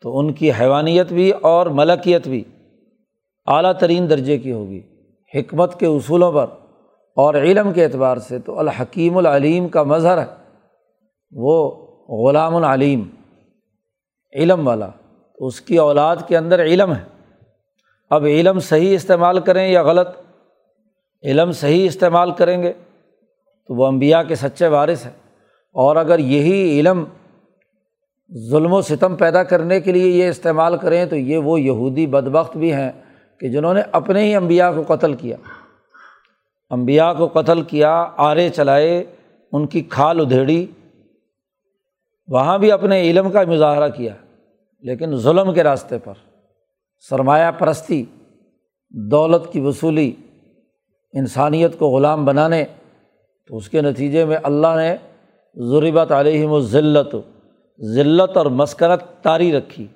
[0.00, 2.44] تو ان کی حیوانیت بھی اور ملکیت بھی
[3.46, 4.80] اعلیٰ ترین درجے کی ہوگی۔
[5.34, 6.46] حکمت کے اصولوں پر
[7.16, 10.58] اور علم کے اعتبار سے تو الحکیم العلیم کا مظہر ہے۔
[11.30, 13.02] وہ غلام العلیم،
[14.34, 14.88] علم والا۔
[15.38, 17.04] تو اس کی اولاد کے اندر علم ہے۔
[18.10, 20.08] اب علم صحیح استعمال کریں یا غلط؟
[21.22, 22.72] علم صحیح استعمال کریں گے
[23.66, 25.12] تو وہ انبیاء کے سچے وارث ہیں۔
[25.72, 27.04] اور اگر یہی علم
[28.50, 32.56] ظلم و ستم پیدا کرنے کے لیے یہ استعمال کریں تو یہ وہ یہودی بدبخت
[32.56, 32.92] بھی ہیں
[33.40, 35.36] کہ جنہوں نے اپنے ہی امبیا کو قتل کیا۔
[36.70, 39.04] امبیا کو قتل کیا، آرے چلائے،
[39.52, 40.66] ان کی کھال ادھیڑی
[42.28, 44.14] وہاں بھی اپنے علم کا مظاہرہ کیا،
[44.84, 46.14] لیکن ظلم کے راستے پر،
[47.08, 48.04] سرمایہ پرستی،
[49.10, 50.12] دولت کی وصولی،
[51.14, 52.64] انسانیت کو غلام بنانے،
[53.50, 54.96] تو اس کے نتیجے میں اللہ نے
[55.56, 57.14] ضربت علیہم و ذلت
[57.80, 59.86] ذلت اور مسکرت طاری رکھی۔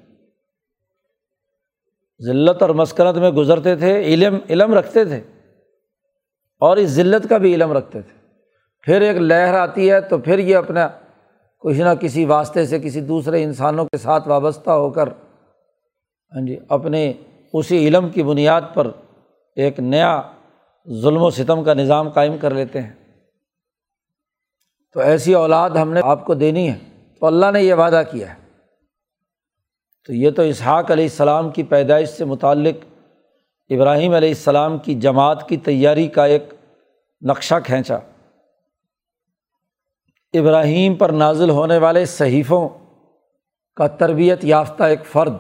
[2.20, 5.20] ذلت اور مسکرت میں گزرتے تھے، علم علم رکھتے تھے،
[6.62, 8.18] اور اس ذلت کا بھی علم رکھتے تھے۔
[8.86, 10.88] پھر ایک لہر آتی ہے، تو پھر یہ اپنا
[11.60, 15.06] کسی نہ کسی واسطے سے کسی دوسرے انسانوں کے ساتھ وابستہ ہو کر
[16.36, 17.12] ہاں جی اپنے
[17.52, 18.90] اسی علم کی بنیاد پر
[19.56, 20.22] ایک نیا
[20.88, 22.92] ظلم و ستم کا نظام قائم کر لیتے ہیں۔
[24.94, 26.78] تو ایسی اولاد ہم نے آپ کو دینی ہے،
[27.20, 28.38] تو اللہ نے یہ وعدہ کیا ہے۔
[30.06, 32.84] تو یہ تو اسحاق علیہ السلام کی پیدائش سے متعلق
[33.70, 36.42] ابراہیم علیہ السلام کی جماعت کی تیاری کا ایک
[37.22, 37.98] نقشہ کھینچا۔
[40.32, 42.68] ابراہیم پر نازل ہونے والے صحیفوں
[43.76, 45.32] کا تربیت یافتہ ایک فرد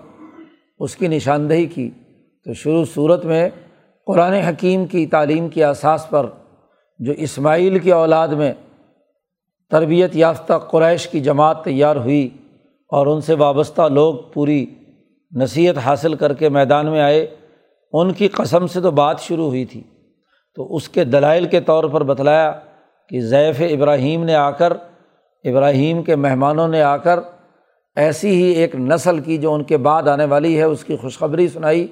[0.78, 1.90] اس کی نشاندہی کی۔
[2.44, 3.50] تو شروع صورت میں
[4.06, 6.26] قرآن حکیم کی تعلیم کے اساس پر
[6.98, 8.52] جو اسماعیل کی اولاد میں
[9.70, 12.28] تربیت یافتہ قریش کی جماعت تیار ہوئی
[12.88, 14.66] اور ان سے وابستہ لوگ پوری
[15.36, 17.26] نصیحت حاصل کر کے میدان میں آئے،
[17.92, 19.82] ان کی قسم سے تو بات شروع ہوئی تھی۔
[20.54, 22.60] تو اس کے دلائل کے طور پر بتلایا
[23.10, 24.72] کہ ضیف ابراہیم نے آ کر،
[25.44, 27.20] ابراہیم کے مہمانوں نے آ کر
[27.96, 31.48] ایسی ہی ایک نسل کی جو ان کے بعد آنے والی ہے، اس کی خوشخبری
[31.48, 31.86] سنائی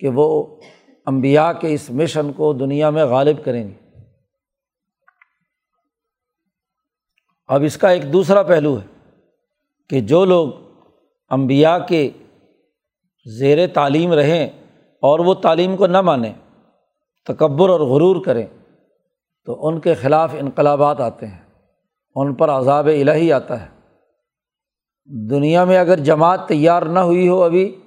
[0.00, 0.56] کہ وہ
[1.06, 3.74] امبیا کے اس مشن کو دنیا میں غالب کریں گے۔
[7.46, 8.86] اب اس کا ایک دوسرا پہلو ہے
[9.88, 10.48] کہ جو لوگ
[11.30, 12.10] امبیا کے
[13.26, 14.46] زیر تعلیم رہیں
[15.02, 16.32] اور وہ تعلیم کو نہ مانیں،
[17.26, 18.46] تکبر اور غرور کریں
[19.46, 21.40] تو ان کے خلاف انقلابات آتے ہیں،
[22.14, 23.66] ان پر عذاب الہی آتا ہے۔
[25.30, 27.80] دنیا میں اگر جماعت تیار نہ ہوئی ہو ابھی،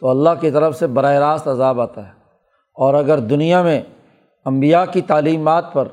[0.00, 2.12] تو اللہ کی طرف سے براہ راست عذاب آتا ہے۔
[2.74, 3.82] اور اگر دنیا میں
[4.44, 5.88] امبیا کی تعلیمات پر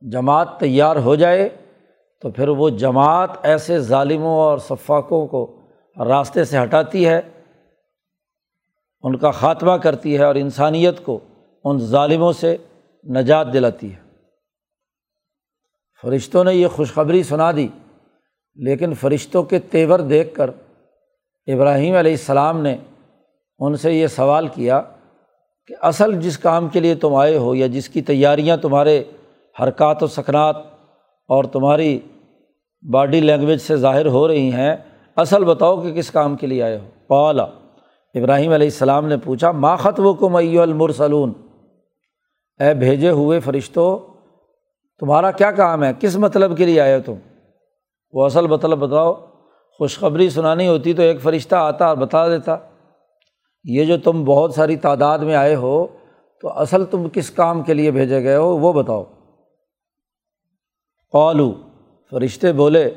[0.00, 1.48] جماعت تیار ہو جائے،
[2.20, 5.56] تو پھر وہ جماعت ایسے ظالموں اور صفاقوں کو
[6.08, 7.20] راستے سے ہٹاتی ہے،
[9.02, 11.18] ان کا خاتمہ کرتی ہے اور انسانیت کو
[11.64, 12.56] ان ظالموں سے
[13.10, 14.01] نجات دلاتی ہے۔
[16.02, 17.66] فرشتوں نے یہ خوشخبری سنا دی،
[18.58, 20.50] لیکن فرشتوں کے تیور دیکھ کر
[21.48, 22.76] ابراہیم علیہ السلام نے
[23.60, 24.80] ان سے یہ سوال کیا
[25.68, 29.02] کہ اصل جس کام کے لیے تم آئے ہو یا جس کی تیاریاں تمہارے
[29.56, 30.56] حرکات و سکنات
[31.28, 31.98] اور تمہاری
[32.82, 34.76] باڈی لینگویج سے ظاہر ہو رہی ہیں،
[35.16, 37.44] اصل بتاؤ کہ کس کام کے لیے آئے ہو۔ پالا
[38.14, 41.32] ابراہیم علیہ السلام نے پوچھا ماخت و کو میو المرسلون؟
[42.60, 43.98] اے بھیجے ہوئے فرشتوں
[45.02, 47.14] تمہارا کیا کام ہے؟ کس مطلب کے لیے آئے ہو تم؟
[48.12, 49.14] وہ اصل مطلب بتاؤ۔
[49.78, 52.56] خوشخبری سنانی ہوتی تو ایک فرشتہ آتا اور بتا دیتا۔
[53.64, 55.86] یہ جو تم بہت ساری تعداد میں آئے ہو،
[56.40, 59.04] تو اصل تم کس کام کے لیے بھیجے گئے ہو؟ وہ بتاؤ۔
[61.12, 61.54] قالو،
[62.10, 62.90] فرشتے بولے،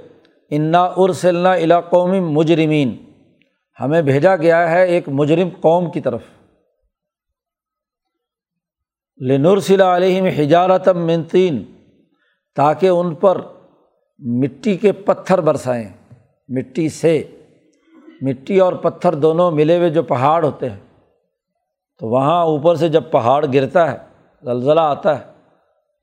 [0.50, 2.98] انا ارسلنا الا قومی مجرمین
[3.80, 6.22] ہمیں بھیجا گیا ہے ایک مجرم قوم کی طرف۔
[9.22, 11.75] لنورسلا علیہم حجارتم منتین
[12.56, 13.42] تاکہ ان پر
[14.20, 15.90] مٹی کے پتھر برسائیں۔
[16.50, 17.28] مٹی سے،
[18.22, 20.80] مٹی اور پتھر دونوں ملے ہوئے جو پہاڑ ہوتے ہیں۔
[22.00, 23.98] تو وہاں اوپر سے جب پہاڑ گرتا ہے،
[24.44, 25.24] زلزلہ آتا ہے،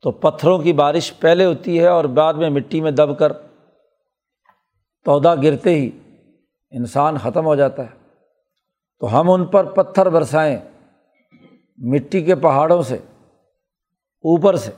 [0.03, 3.33] تو پتھروں کی بارش پہلے ہوتی ہے اور بعد میں مٹی میں دب کر
[5.05, 5.91] تودا گرتے ہی
[6.71, 8.09] انسان ختم ہو جاتا ہے۔
[9.01, 10.59] تو ہم ان پر پتھر برسائیں
[11.79, 12.95] مٹی کے پہاڑوں سے،
[14.25, 14.71] اوپر سے۔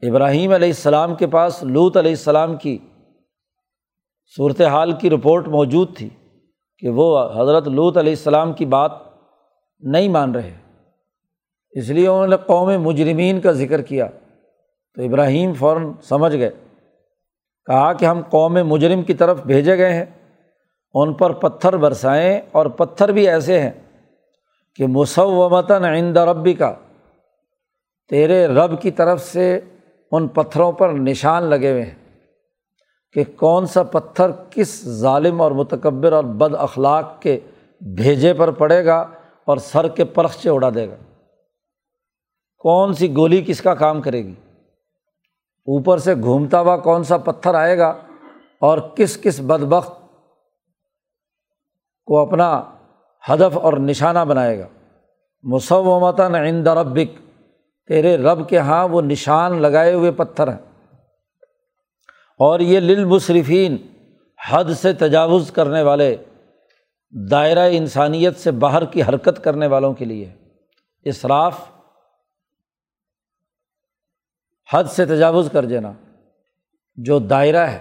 [0.00, 2.78] ابراہیم علیہ السلام کے پاس لوت علیہ السلام کی
[4.36, 6.08] صورت حال کی رپورٹ موجود تھی
[6.78, 8.92] کہ وہ حضرت لوت علیہ السلام کی بات
[9.80, 10.54] نہیں مان رہے۔
[11.70, 14.06] اس لیے انہوں نے قوم مجرمین کا ذکر کیا۔
[14.94, 16.50] تو ابراہیم فوراً سمجھ گئے،
[17.66, 20.04] کہا کہ ہم قوم مجرم کی طرف بھیجے گئے ہیں۔
[20.94, 23.70] ان پر پتھر برسائیں اور پتھر بھی ایسے ہیں
[24.76, 26.74] کہ مصومتاً عند ربی کا
[28.08, 29.60] تیرے رب کی طرف سے
[30.12, 31.94] ان پتھروں پر نشان لگے ہوئے ہیں
[33.12, 37.40] کہ کون سا پتھر کس ظالم اور متکبر اور بد اخلاق کے
[37.96, 38.98] بھیجے پر پڑے گا
[39.44, 40.96] اور سر کے پرخچے اڑا دے گا۔
[42.58, 44.34] کون سی گولی کس کا کام کرے گی؟
[45.58, 47.88] اوپر سے گھومتا ہوا کون سا پتھر آئے گا
[48.60, 49.92] اور کس کس بد بخت
[52.06, 52.62] کو اپنا
[53.30, 54.66] ہدف اور نشانہ بنائے گا؟
[55.42, 57.27] مسومتاً عند ربک۔
[57.88, 60.58] تیرے رب کے یہاں وہ نشان لگائے ہوئے پتھر ہیں۔
[62.38, 63.76] اور یہ للمصرفین
[64.50, 66.16] حد سے تجاوز کرنے والے
[67.30, 70.34] دائرۂ انسانیت سے باہر کی حرکت کرنے والوں کے لیے
[71.04, 71.60] اصراف
[74.72, 75.92] حد سے تجاوز کر دینا
[76.96, 77.80] جو دائرہ ہے۔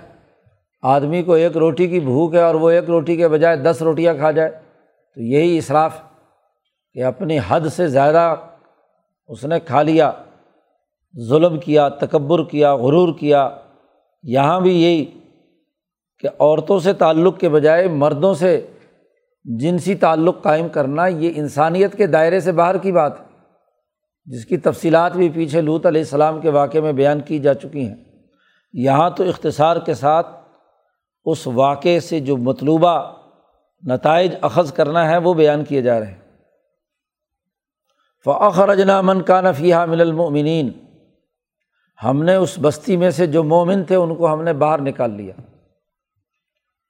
[0.81, 4.13] آدمی کو ایک روٹی کی بھوک ہے اور وہ ایک روٹی کے بجائے دس روٹیاں
[4.13, 4.49] کھا جائے۔
[5.15, 6.01] تو یہی اصراف
[6.93, 8.35] کہ اپنی حد سے زیادہ
[9.27, 10.11] اس نے کھا لیا،
[11.29, 13.49] ظلم کیا، تکبر کیا، غرور کیا۔
[14.23, 15.05] یہاں بھی یہی
[16.19, 18.67] کہ عورتوں سے تعلق کے بجائے مردوں سے
[19.43, 23.25] جنسی تعلق قائم کرنا یہ انسانیت کے دائرے سے باہر کی بات ہے۔
[24.25, 27.87] جس کی تفصیلات بھی پیچھے لوت علیہ السلام کے واقعے میں بیان کی جا چکی
[27.87, 27.95] ہیں۔
[28.73, 30.27] یہاں تو اختصار کے ساتھ
[31.25, 33.13] اس واقعے سے جو مطلوبہ
[33.87, 36.26] نتائج اخذ کرنا ہے وہ بیان کیے جا رہے ہیں۔
[38.27, 40.69] فخرجنا من کا نفیہ مل المؤمنین
[42.03, 45.11] ہم نے اس بستی میں سے جو مومن تھے، ان کو ہم نے باہر نکال
[45.11, 45.33] لیا۔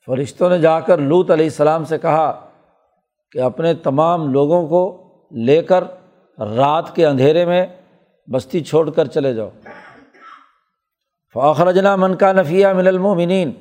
[0.06, 2.50] فرشتوں نے جا کر لوت علیہ السلام سے کہا
[3.32, 5.84] کہ اپنے تمام لوگوں کو لے کر
[6.40, 7.68] رات کے اندھیرے میں
[8.34, 9.50] بستی چھوڑ کر چلے جاؤ۔
[11.34, 13.52] فخرجنا من کا نفیہ مل المؤمنین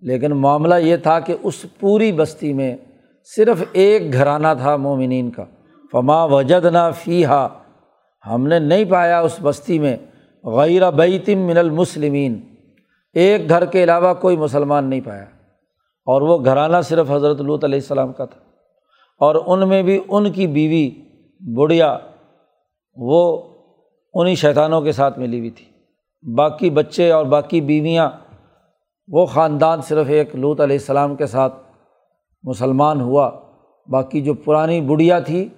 [0.00, 2.76] لیکن معاملہ یہ تھا کہ اس پوری بستی میں
[3.24, 5.44] صرف ایک گھرانہ تھا مومنین کا۔
[5.92, 7.48] فما وجد نہ فی ہا
[8.30, 9.96] ہم نے نہیں پایا اس بستی میں
[10.44, 12.40] غیر بیتم من المسلمین۔
[13.14, 15.22] ایک گھر کے علاوہ کوئی مسلمان نہیں پایا۔
[16.06, 18.40] اور وہ گھرانہ صرف حضرت لط علیہ السلام کا تھا۔
[19.18, 20.90] اور ان میں بھی ان کی بیوی،
[21.56, 21.98] بڑھیا،
[22.94, 23.42] وہ
[24.14, 25.64] انہیں شیطانوں کے ساتھ ملی ہوئی تھی۔
[26.34, 28.10] باقی بچے اور باقی بیویاں،
[29.08, 31.54] وہ خاندان صرف ایک لوت علیہ السلام کے ساتھ
[32.42, 33.30] مسلمان ہوا۔
[33.86, 35.48] باقی جو پرانی بڑھیا تھی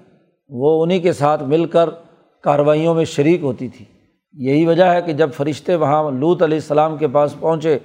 [0.53, 1.91] وہ انہیں کے ساتھ مل کر
[2.43, 3.85] کارروائیوں میں شریک ہوتی تھی۔
[4.33, 7.79] یہی وجہ ہے کہ جب فرشتے وہاں لوت علیہ السلام کے پاس پہنچے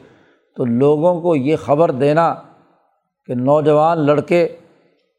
[0.55, 2.35] تو لوگوں کو یہ خبر دینا
[3.25, 4.47] کہ نوجوان لڑکے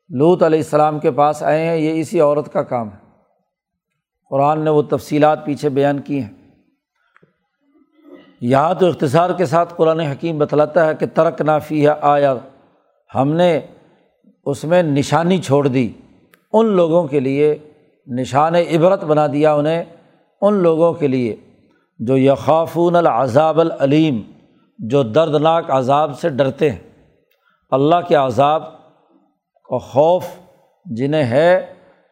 [0.08, 3.06] لوت علیہ السلام کے پاس آئے ہیں، یہ اسی عورت کا کام ہے۔
[4.30, 6.32] قرآن نے وہ تفصیلات پیچھے بیان کی ہیں۔
[8.40, 12.34] یہاں تو اختصار کے ساتھ قرآن حکیم بتلاتا ہے کہ ترک نافی ہے آیا
[13.14, 13.60] ہم نے
[14.46, 15.92] اس میں نشانی چھوڑ دی۔
[16.58, 17.58] ان لوگوں کے لیے
[18.06, 19.84] نشان عبرت بنا دیا انہیں،
[20.40, 21.36] ان لوگوں کے لیے
[21.98, 24.20] جو یقافون العذاب العلیم،
[24.78, 26.78] جو دردناک عذاب سے ڈرتے ہیں۔
[27.70, 28.62] اللہ کے عذاب
[29.68, 30.26] کا خوف
[30.84, 31.66] جنہیں ہے،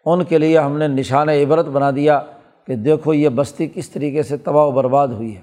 [0.04, 2.20] ان کے لیے ہم نے نشان عبرت بنا دیا
[2.66, 5.40] کہ دیکھو یہ بستی کس طریقے سے تباہ و برباد ہوئی ہے۔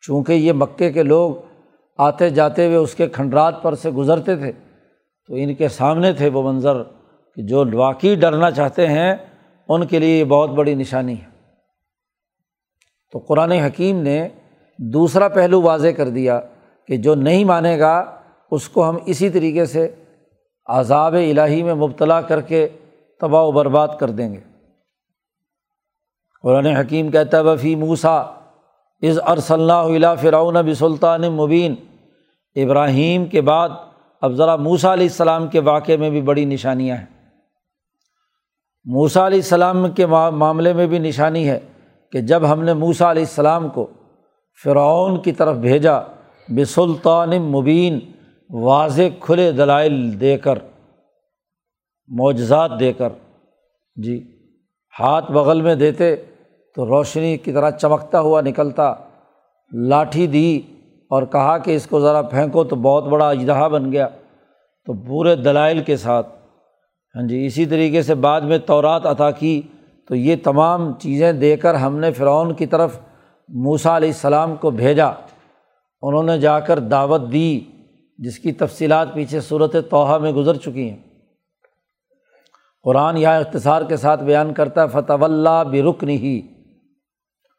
[0.00, 1.34] چونکہ یہ مکے کے لوگ
[1.98, 4.52] آتے جاتے ہوئے اس کے کھنڈرات پر سے گزرتے تھے،
[5.26, 6.82] تو ان کے سامنے تھے وہ منظر
[7.36, 9.16] کہ جو واقعی ڈرنا چاہتے ہیں،
[9.68, 11.26] ان کے لیے یہ بہت بڑی نشانی ہے۔
[13.12, 14.28] تو قرآن حکیم نے
[14.78, 16.40] دوسرا پہلو واضح کر دیا
[16.86, 18.16] کہ جو نہیں مانے گا،
[18.50, 19.94] اس کو ہم اسی طریقے سے
[20.66, 22.68] عذاب الہی میں مبتلا کر کے
[23.20, 24.40] تباہ و برباد کر دیں گے۔
[26.42, 28.16] قرآن حکیم کہتا ہے وفی موسا
[29.02, 29.70] از ارصل
[30.20, 31.74] فرعون بسلطان مبین
[32.54, 33.68] ابراہیم کے بعد
[34.20, 37.15] اب ذرا موسا علیہ السلام کے واقعے میں بھی بڑی نشانیاں ہیں۔
[38.86, 41.58] موسا علیہ السلام کے معاملے میں بھی نشانی ہے
[42.12, 43.86] کہ جب ہم نے موسا علیہ السلام کو
[44.64, 45.98] فرعون کی طرف بھیجا
[46.48, 47.98] بسلطان مبین،
[48.50, 50.58] واضح کھلے دلائل دے کر،
[52.10, 53.12] معجزات دے کر
[53.96, 54.16] جی
[55.00, 56.14] ہاتھ بغل میں دیتے
[56.76, 58.92] تو روشنی کی طرح چمکتا ہوا نکلتا،
[59.72, 60.60] لاٹھی دی
[61.10, 64.08] اور کہا کہ اس کو ذرا پھینکو تو بہت بڑا اجدہا بن گیا۔
[64.86, 66.35] تو پورے دلائل کے ساتھ
[67.16, 69.62] ہاں جی اسی طریقے سے بعد میں تورات عطا کی۔
[70.08, 72.98] تو یہ تمام چیزیں دے کر ہم نے فرعون کی طرف
[73.48, 75.08] موسا علیہ السلام کو بھیجا۔
[76.02, 77.60] انہوں نے جا کر دعوت دی،
[78.18, 80.96] جس کی تفصیلات پیچھے صورت توحہ میں گزر چکی ہیں۔
[82.82, 86.42] قرآن یہاں اختصار کے ساتھ بیان کرتا ہے فتح اللہ برکن ہی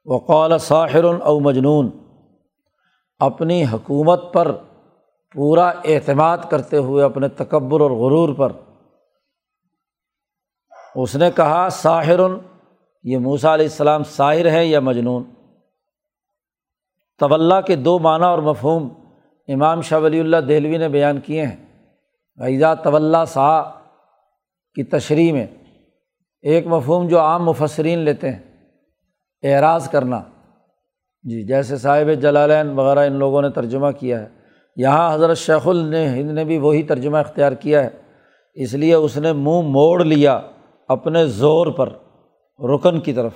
[0.05, 1.89] وقال ساحر او مجنون
[3.19, 4.51] اپنی حکومت پر
[5.33, 8.51] پورا اعتماد کرتے ہوئے، اپنے تکبر اور غرور پر
[10.97, 12.19] اس نے کہا، ساحر،
[13.03, 15.23] یہ موسا علیہ السلام ساحر ہے یا مجنون؟
[17.19, 18.89] طلّہ کے دو معنیٰ اور مفہوم
[19.47, 21.55] امام شاہ ولی اللہ دہلوی نے بیان کیے ہیں۔
[22.39, 23.61] غیزہ طلّہ سا
[24.73, 25.47] کی تشریح میں
[26.41, 28.39] ایک مفہوم جو عام مفسرین لیتے ہیں،
[29.43, 30.21] اعراض کرنا۔
[31.23, 34.27] جی جیسے صاحب جلالین وغیرہ ان لوگوں نے ترجمہ کیا ہے۔
[34.75, 37.89] یہاں حضرت شیخ نے ہند نے بھی وہی ترجمہ اختیار کیا ہے،
[38.53, 40.41] اس لیے اس نے منہ موڑ لیا۔
[40.87, 41.93] اپنے زور پر،
[42.59, 43.33] رکن کی طرف،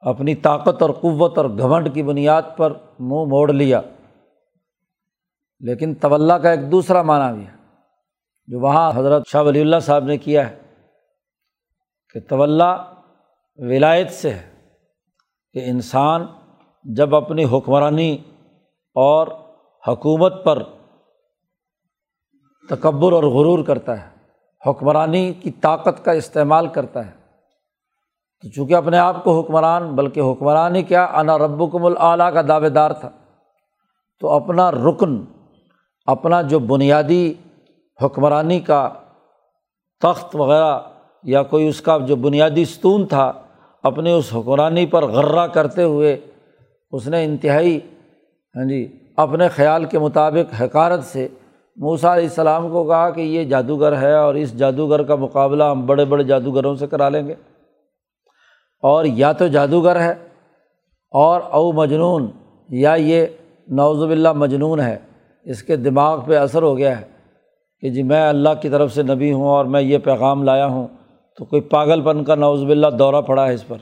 [0.00, 3.80] اپنی طاقت اور قوت اور گھمنڈ کی بنیاد پر منہ موڑ لیا۔
[5.60, 7.52] لیکن طلّہ کا ایک دوسرا معنی بھی ہے،
[8.46, 10.58] جو وہاں حضرت شاہ ولی اللہ صاحب نے کیا ہے
[12.14, 12.94] کہ طلّہ
[13.56, 14.50] ولایت سے ہے
[15.52, 16.26] کہ انسان
[16.84, 18.18] جب اپنی حکمرانی
[18.94, 19.26] اور
[19.88, 20.62] حکومت پر
[22.68, 24.19] تکبر اور غرور کرتا ہے۔
[24.66, 27.10] حکمرانی کی طاقت کا استعمال کرتا ہے۔
[28.42, 32.90] تو چونکہ اپنے آپ کو حکمران، بلکہ حکمرانی کیا؟ انا ربکم العلیٰ کا دعوے دار
[32.90, 33.10] تھا۔
[34.20, 35.24] تو اپنا رکن،
[36.06, 37.34] اپنا جو بنیادی
[38.04, 38.88] حکمرانی کا
[40.00, 40.78] تخت وغیرہ،
[41.22, 43.32] یا کوئی اس کا جو بنیادی ستون تھا
[43.82, 46.16] اپنی اس حکمرانی پر غرہ کرتے ہوئے
[46.92, 47.80] اس نے انتہائی
[48.56, 51.28] ہاں جی اپنے خیال کے مطابق حکارت سے
[51.76, 55.86] موسا علیہ السلام کو کہا کہ یہ جادوگر ہے اور اس جادوگر کا مقابلہ ہم
[55.86, 57.34] بڑے بڑے جادوگروں سے کرا لیں گے۔
[58.82, 60.14] اور یا تو جادوگر ہے
[61.10, 62.30] اور او مجنون،
[62.68, 63.26] یا یہ
[63.68, 64.98] نوزب اللہ مجنون ہے۔
[65.44, 67.04] اس کے دماغ پہ اثر ہو گیا ہے
[67.80, 70.88] کہ جی میں اللہ کی طرف سے نبی ہوں اور میں یہ پیغام لایا ہوں،
[71.36, 73.76] تو کوئی پاگل پن کا نوزب اللہ دورہ پڑا ہے اس پر۔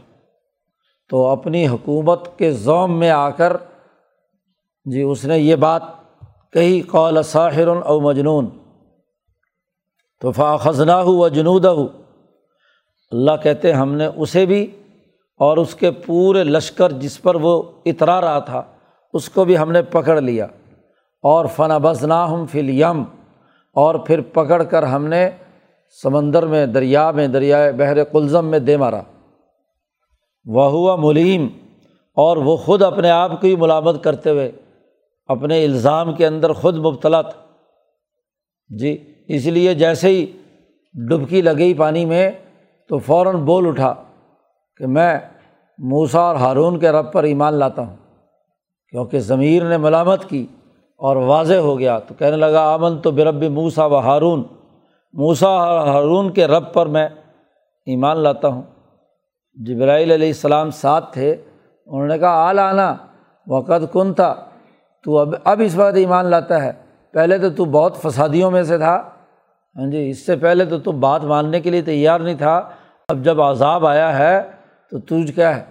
[1.10, 3.56] تو اپنی حکومت کے زوم میں آ کر
[4.84, 5.82] جی اس نے یہ بات
[6.52, 8.48] کہی قول ساحر او مجنون،
[10.22, 10.54] تو فا
[11.02, 11.86] ہو و جنود ہو
[13.12, 14.60] اللہ کہتے ہم نے اسے بھی
[15.40, 18.62] اور اس کے پورے لشکر جس پر وہ اترا رہا تھا،
[19.14, 20.46] اس کو بھی ہم نے پکڑ لیا۔
[21.24, 23.02] اور فنا بزنا ہم فل یم
[23.76, 25.28] اور پھر پکڑ کر ہم نے
[26.02, 29.00] سمندر میں، دریا میں، دریائے بحر کلزم میں دے مارا۔
[30.46, 31.46] وہ ہوا ملیم،
[32.16, 34.50] اور وہ خود اپنے آپ کو ہی ملامت کرتے ہوئے
[35.28, 37.40] اپنے الزام کے اندر خود مبتلا تھا۔
[38.68, 40.26] جی اس لیے جیسے ہی
[41.08, 42.30] ڈبکی لگی پانی میں
[42.88, 43.94] تو فوراً بول اٹھا
[44.76, 45.18] کہ میں
[45.78, 47.96] موسا اور ہارون کے رب پر ایمان لاتا ہوں،
[48.88, 50.46] کیونکہ ضمیر نے ملامت کی
[50.98, 54.42] اور واضح ہو گیا۔ تو کہنے لگا امن تو برب موسا و ہارون۔
[55.12, 57.08] موسا اور ہارون کے رب پر میں
[57.86, 58.62] ایمان لاتا ہوں۔
[59.56, 61.32] جبرائیل علیہ السلام ساتھ تھے،
[61.86, 62.94] انہوں نے کہا، آل آنا
[63.46, 64.34] وقت کن تھا
[65.04, 66.72] تو اب اب اس وقت ایمان لاتا ہے۔
[67.12, 69.10] پہلے تو تو بہت فسادیوں میں سے تھا۔
[69.76, 72.70] ہاں جی اس سے پہلے تو تو بات ماننے کے لیے تیار نہیں تھا۔
[73.08, 74.50] اب جب عذاب آیا ہے
[74.90, 75.64] تو تجھ کیا ہے؟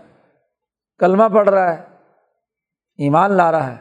[0.97, 1.81] کلمہ پڑھ رہا ہے۔
[2.97, 3.77] ایمان لا رہا ہے۔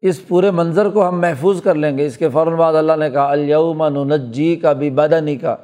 [0.00, 3.10] اس پورے منظر کو ہم محفوظ کر لیں گے۔ اس کے فوراً بعد اللہ نے
[3.10, 5.56] کہا الوم نجی کا بھی بدنی کا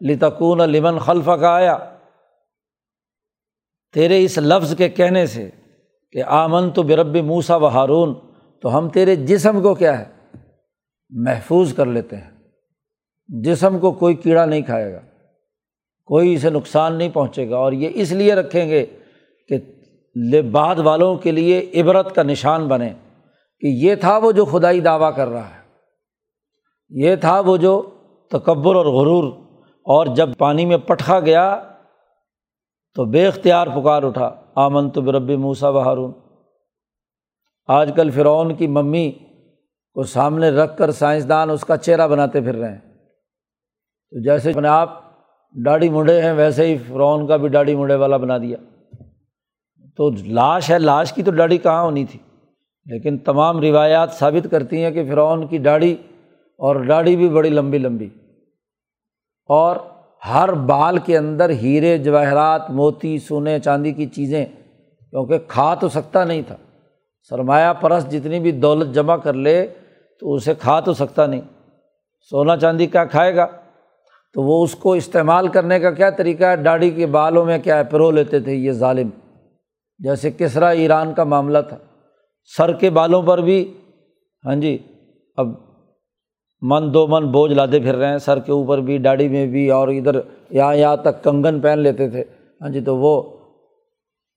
[0.00, 1.78] لتکون لمن خلف کا آیا۔
[3.92, 5.50] تیرے اس لفظ کے کہنے سے
[6.14, 8.14] کہ آمن تو برب موسا و ہارون،
[8.62, 10.04] تو ہم تیرے جسم کو کیا ہے؟
[11.12, 12.30] محفوظ کر لیتے ہیں۔
[13.28, 15.00] جسم کو کوئی کیڑا نہیں کھائے گا،
[16.08, 18.84] کوئی اسے نقصان نہیں پہنچے گا، اور یہ اس لیے رکھیں گے
[19.50, 22.92] کہ بعد والوں کے لیے عبرت کا نشان بنے
[23.62, 25.60] کہ یہ تھا وہ جو خدائی دعویٰ کر رہا ہے۔
[26.90, 27.80] یہ تھا وہ جو
[28.30, 29.24] تکبر اور غرور،
[29.86, 31.44] اور جب پانی میں پٹخا گیا
[32.98, 36.12] تو بے اختیار پکار اٹھا آمن تو بربی موسا بہارون
[37.68, 39.12] آج کل فرعون کی ممی
[39.92, 42.80] کو سامنے رکھ کر سائنسدان اس کا چہرہ بناتے پھر رہے ہیں۔
[44.10, 45.02] تو جیسے اپنے آپ
[45.64, 48.56] ڈاڑی منڈے ہیں، ویسے ہی فرعون کا بھی ڈاڑی منڈے والا بنا دیا۔
[49.96, 52.18] تو لاش ہے، لاش کی تو ڈاڑی کہاں ہونی تھی؟
[52.86, 55.96] لیکن تمام روایات ثابت کرتی ہیں کہ فرعون کی ڈاڑی
[56.58, 58.08] اور ڈاڑی بھی بڑی لمبی لمبی۔
[59.48, 59.76] اور
[60.26, 64.46] ہر بال کے اندر ہیرے، جواہرات، موتی، سونے، چاندی کی چیزیں،
[65.10, 66.56] کیونکہ کھا تو سکتا نہیں تھا۔
[67.28, 69.66] سرمایہ پرست جتنی بھی دولت جمع کر لے،
[70.20, 71.40] تو اسے کھا تو سکتا نہیں۔
[72.30, 73.46] سونا، چاندی کیا کھائے گا؟
[74.34, 77.76] تو وہ اس کو استعمال کرنے کا کیا طریقہ ہے؟ ڈاڑی کے بالوں میں کیا
[77.76, 79.08] ہے؟ پرو لیتے تھے یہ ظالم۔
[79.98, 81.76] جیسے کسرا ایران کا معاملہ تھا۔
[82.56, 83.74] سر کے بالوں پر بھی۔
[84.44, 84.78] ہاں جی
[85.36, 85.67] اب
[86.62, 89.70] من دو من بوجھ لاتے پھر رہے ہیں۔ سر کے اوپر بھی، ڈاڑی میں بھی
[89.70, 92.24] اور ادھر یہاں یہاں تک کنگن پہن لیتے تھے۔
[92.60, 93.22] ہاں جی تو وہ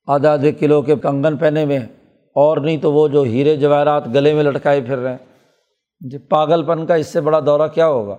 [0.07, 1.87] آدھا آدھے کلو کے کنگن پہنے ہوئے ہیں۔
[2.35, 6.17] اور نہیں تو وہ جو ہیرے جواہرات گلے میں لٹکائے پھر رہے ہیں۔ ہاں جی
[6.17, 8.15] پاگل پن کا اس سے بڑا دورہ کیا ہوگا؟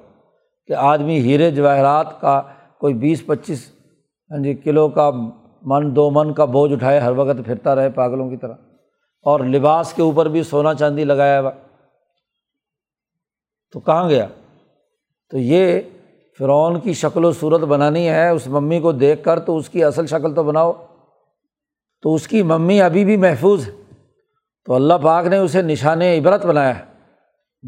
[0.67, 2.43] کہ آدمی ہیرے جواہرات کا
[2.79, 3.67] کوئی بیس، پچیس
[4.31, 5.11] ہاں جی کلو کا
[5.63, 8.55] من دو من کا بوجھ اٹھائے، ہر وقت پھرتا رہے پاگلوں کی طرح۔
[9.25, 11.51] اور لباس کے اوپر بھی سونا چاندی لگایا ہوا۔
[13.73, 14.27] تو کہاں گیا؟
[15.31, 15.81] تو یہ
[16.39, 19.85] فرعون کی شکل و صورت بنانی ہے، اس ممی کو دیکھ کر تو اس کی
[19.85, 20.73] اصل شکل تو بناؤ۔
[22.03, 23.73] تو اس کی ممی ابھی بھی محفوظ ہے۔
[24.65, 26.85] تو اللہ پاک نے اسے نشان عبرت بنایا ہے۔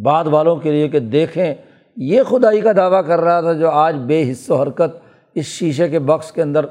[0.03, 1.55] بعد والوں کے لیے کہ دیکھیں،
[1.97, 4.97] یہ خدائی کا دعویٰ کر رہا تھا جو آج بے حص و حرکت
[5.35, 6.67] اس شیشے کے بکس کے اندر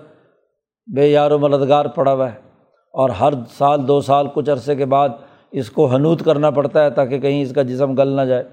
[0.96, 2.38] بے یار و مددگار پڑا ہوا ہے۔
[2.92, 5.10] اور ہر سال، دو سال، کچھ عرصے کے بعد
[5.52, 8.44] اس کو حنوت کرنا پڑتا ہے تاکہ کہیں اس کا جسم گل نہ جائے۔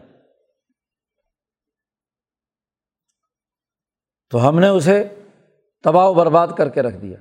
[4.31, 5.05] تو ہم نے اسے
[5.85, 7.16] تباہ و برباد کر کے رکھ دیا۔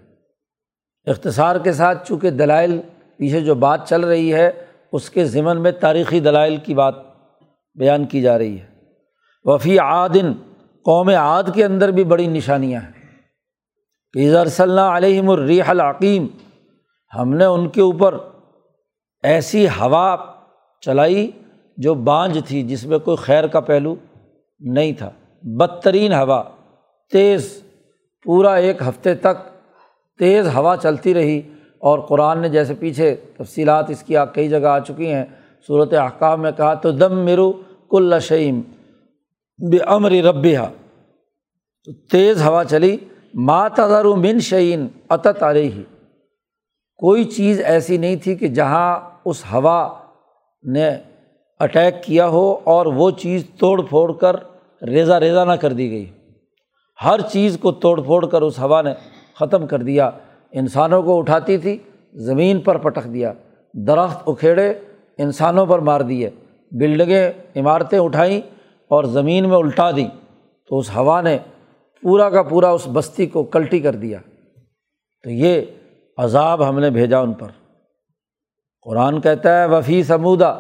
[1.05, 2.82] اختصار کے ساتھ چونکہ دلائل
[3.18, 4.51] پیچھے جو بات چل رہی ہے،
[4.91, 6.95] اس کے ضمن میں تاریخی دلائل کی بات
[7.76, 8.66] بیان کی جا رہی ہے۔
[9.43, 10.34] وفی عادن
[10.86, 12.99] قوم عاد کے اندر بھی بڑی نشانیاں ہیں۔
[14.14, 16.28] کہ صلی اللہ علیہم الریح العقیم،
[17.20, 18.18] ہم نے ان کے اوپر
[19.24, 20.16] ایسی ہوا
[20.82, 21.32] چلائی
[21.78, 23.95] جو بانجھ تھی جس میں کوئی خیر کا پہلو
[24.60, 25.10] نہیں تھا۔
[25.43, 26.43] بدترین ہوا۔
[27.12, 27.64] تیز،
[28.26, 29.38] پورا ایک ہفتے تک
[30.20, 31.41] تیز ہوا چلتی رہی
[31.82, 35.26] اور قرآن نے جیسے پیچھے تفصیلات اس کی کئی جگہ آ چکی ہیں۔
[35.68, 37.51] صورت احکام میں کہا تو دم مرو
[37.91, 38.62] کل شعیم
[39.60, 40.60] بے امر ربیہ
[41.86, 42.97] تو تیز ہوا چلی
[43.76, 45.82] تذر من شعین عطت علیہ۔
[46.99, 49.80] کوئی چیز ایسی نہیں تھی کہ جہاں اس ہوا
[50.64, 50.89] نے
[51.60, 54.36] اٹیک کیا ہو اور وہ چیز توڑ پھوڑ کر
[54.82, 56.05] ریزا ریزا نہ کر دی گئی۔
[57.06, 58.93] ہر چیز کو توڑ پھوڑ کر اس ہوا نے
[59.39, 60.10] ختم کر دیا۔
[60.52, 61.78] انسانوں کو اٹھاتی تھی،
[62.14, 63.34] زمین پر پٹک دیا۔
[63.74, 64.74] درخت اکھیڑے
[65.18, 66.30] انسانوں پر مار دیے۔
[66.72, 68.41] بلڈنگیں، عمارتیں اٹھائیں
[68.88, 70.08] اور زمین میں الٹا دیں۔
[70.70, 71.38] تو اس ہوا نے
[72.02, 74.20] پورا کا پورا اس بستی کو کلٹی کر دیا۔
[75.24, 75.62] تو یہ
[76.18, 77.47] عذاب ہم نے بھیجا ان پر۔
[78.82, 80.54] قرآن کہتا ہے، وفی سمودا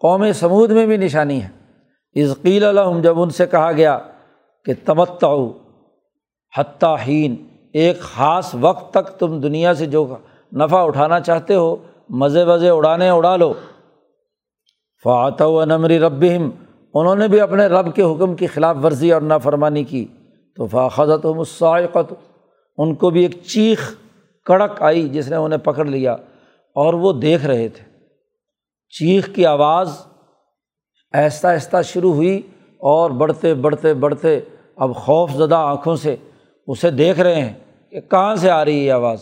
[0.00, 1.48] قوم سمود میں بھی نشانی ہے۔
[2.22, 3.98] عزقیل الحم جب ان سے کہا گیا
[4.64, 5.52] کہ تمتعو
[6.58, 7.36] حتٰین
[7.72, 10.16] ایک خاص وقت تک تم دنیا سے جو
[10.56, 11.76] نفع اٹھانا چاہتے ہو،
[12.10, 13.52] مزے وزے اڑانے اڑا لو۔
[15.04, 16.50] فعت و نمری ربہم
[16.94, 20.06] انہوں نے بھی اپنے رب کے حکم کی خلاف ورزی اور نافرمانی کی۔
[20.56, 22.14] تو فاخذت و مسائقت
[22.76, 23.94] ان کو بھی ایک چیخ،
[24.44, 26.12] کڑک آئی جس نے انہیں پکڑ لیا
[26.74, 27.96] اور وہ دیکھ رہے تھے۔
[28.98, 30.00] چیخ کی آواز
[31.12, 32.42] آہستہ آہستہ شروع ہوئی
[32.78, 34.40] اور بڑھتے بڑھتے بڑھتے
[34.76, 36.16] اب خوف زدہ آنکھوں سے
[36.66, 37.52] اسے دیکھ رہے ہیں
[37.90, 39.18] کہ کہاں سے آ رہی ہے آواز؟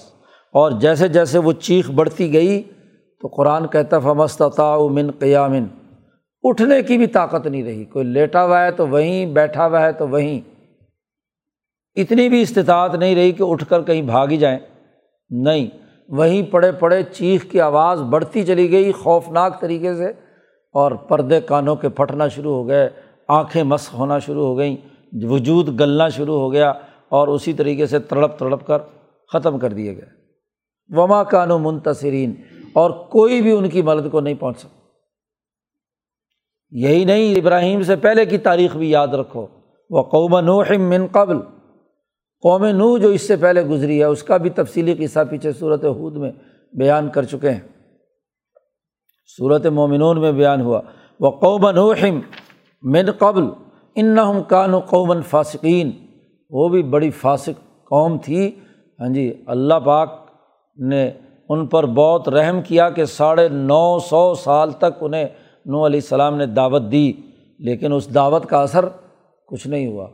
[0.52, 2.62] اور جیسے جیسے وہ چیخ بڑھتی گئی
[3.20, 5.64] تو قرآن کہتا فمستتا من قیامن
[6.42, 9.92] اٹھنے کی بھی طاقت نہیں رہی۔ کوئی لیٹا ہوا ہے تو وہیں، بیٹھا ہوا ہے
[9.92, 10.40] تو وہیں۔
[11.96, 14.58] اتنی بھی استطاعت نہیں رہی کہ اٹھ کر کہیں بھاگ ہی جائیں۔
[15.30, 15.66] نہیں،
[16.08, 20.06] وہیں پڑے پڑے چیخ کی آواز بڑھتی چلی گئی خوفناک طریقے سے۔
[20.72, 22.88] اور پردے کانوں کے پھٹنا شروع ہو گئے،
[23.28, 24.76] آنکھیں مسق ہونا شروع ہو گئیں،
[25.24, 26.72] وجود گلنا شروع ہو گیا۔
[27.14, 28.78] اور اسی طریقے سے تڑپ تڑپ کر
[29.32, 30.08] ختم کر دیے گئے۔
[30.88, 32.34] وما کانو منتصرین،
[32.72, 34.82] اور کوئی بھی ان کی مدد کو نہیں پہنچ سکتا
[36.70, 39.46] یہی نہیں، ابراہیم سے پہلے کی تاریخ بھی یاد رکھو۔
[39.90, 41.40] وہ قوم نوحم من قبل،
[42.42, 45.84] قوم نو جو اس سے پہلے گزری ہے، اس کا بھی تفصیلی قصہ پیچھے صورت
[45.84, 46.32] حود میں
[46.72, 47.60] بیان کر چکے ہیں۔
[49.36, 50.80] صورت مومنون میں بیان ہوا۔
[51.20, 52.20] وہ قوم نوحم
[52.82, 53.44] من قبل
[53.94, 55.90] ان نہ قوم فاسقین۔
[56.54, 58.50] وہ بھی بڑی فاسق قوم تھی۔
[59.00, 60.10] ہاں جی اللہ پاک
[60.76, 61.10] نے
[61.48, 65.26] ان پر بہت رحم کیا کہ ساڑھے نو سو سال تک انہیں
[65.66, 67.12] نو علیہ السلام نے دعوت دی،
[67.58, 68.84] لیکن اس دعوت کا اثر
[69.48, 70.06] کچھ نہیں ہوا۔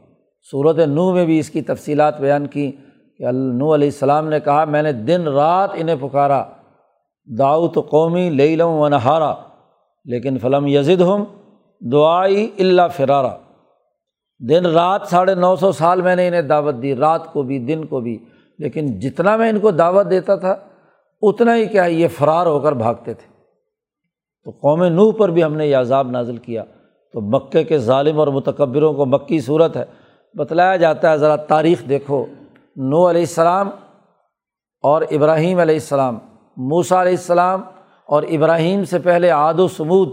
[0.50, 2.70] صورت نو میں بھی اس کی تفصیلات بیان کی
[3.18, 6.42] کہ نو علیہ السلام نے کہا، میں نے دن رات انہیں پکارا۔
[7.28, 9.34] داؤت قومی لے لوں و نہارا،
[10.06, 11.24] لیکن فلم یزد ہم
[11.92, 13.36] دعائی اللہ فرارا۔
[14.48, 17.84] دن رات ساڑھے نو سو سال میں نے انہیں دعوت دی، رات کو بھی، دن
[17.84, 18.18] کو بھی۔
[18.58, 20.56] لیکن جتنا میں ان کو دعوت دیتا تھا،
[21.22, 23.32] اتنا ہی کیا یہ فرار ہو کر بھاگتے تھے۔
[24.44, 26.64] تو قوم نوح پر بھی ہم نے یہ عذاب نازل کیا۔
[27.12, 29.84] تو مکے کے ظالم اور متکبروں کو مکی صورت ہے۔
[30.34, 32.26] بتلایا جاتا ہے، ذرا تاریخ دیکھو۔
[32.76, 33.70] نو علیہ السلام
[34.82, 36.18] اور ابراہیم علیہ السلام
[36.56, 37.62] موسا علیہ السلام
[38.06, 40.08] اور ابراہیم سے پہلے عاد و سمود،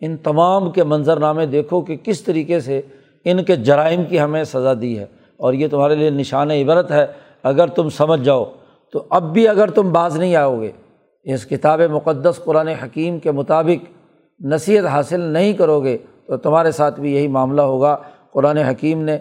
[0.00, 2.82] ان تمام کے منظر نامے دیکھو کہ کس طریقے سے
[3.30, 5.06] ان کے جرائم کی ہمیں سزا دی ہے
[5.36, 7.06] اور یہ تمہارے لیے نشان عبرت ہے،
[7.42, 8.44] اگر تم سمجھ جاؤ
[8.92, 10.70] تو اب بھی اگر تم باز نہیں آؤ گے،
[11.24, 13.84] اس کتاب مقدس قرآن حکیم کے مطابق
[14.40, 15.96] نصیحت حاصل نہیں کرو گے
[16.26, 17.96] تو تمہارے ساتھ بھی یہی معاملہ ہوگا۔
[18.32, 19.18] قرآن حکیم نے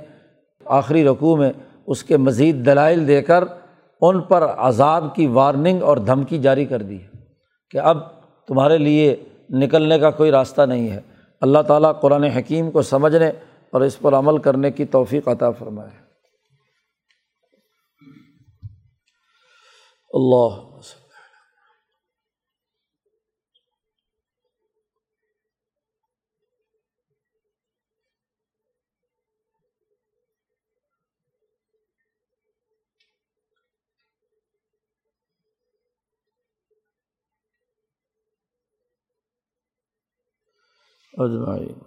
[0.65, 1.51] آخری رقوع میں
[1.87, 3.43] اس کے مزید دلائل دے کر
[4.01, 7.17] ان پر عذاب کی وارننگ اور دھمکی جاری کر دی ہے
[7.71, 7.97] کہ اب
[8.47, 9.15] تمہارے لیے
[9.49, 11.01] نکلنے کا کوئی راستہ نہیں ہے۔
[11.41, 13.31] اللہ تعالیٰ قرآن حکیم کو سمجھنے
[13.75, 15.89] اور اس پر عمل کرنے کی توفیق عطا فرمائے۔
[20.13, 20.75] اللہ
[41.13, 41.84] اجمعین۔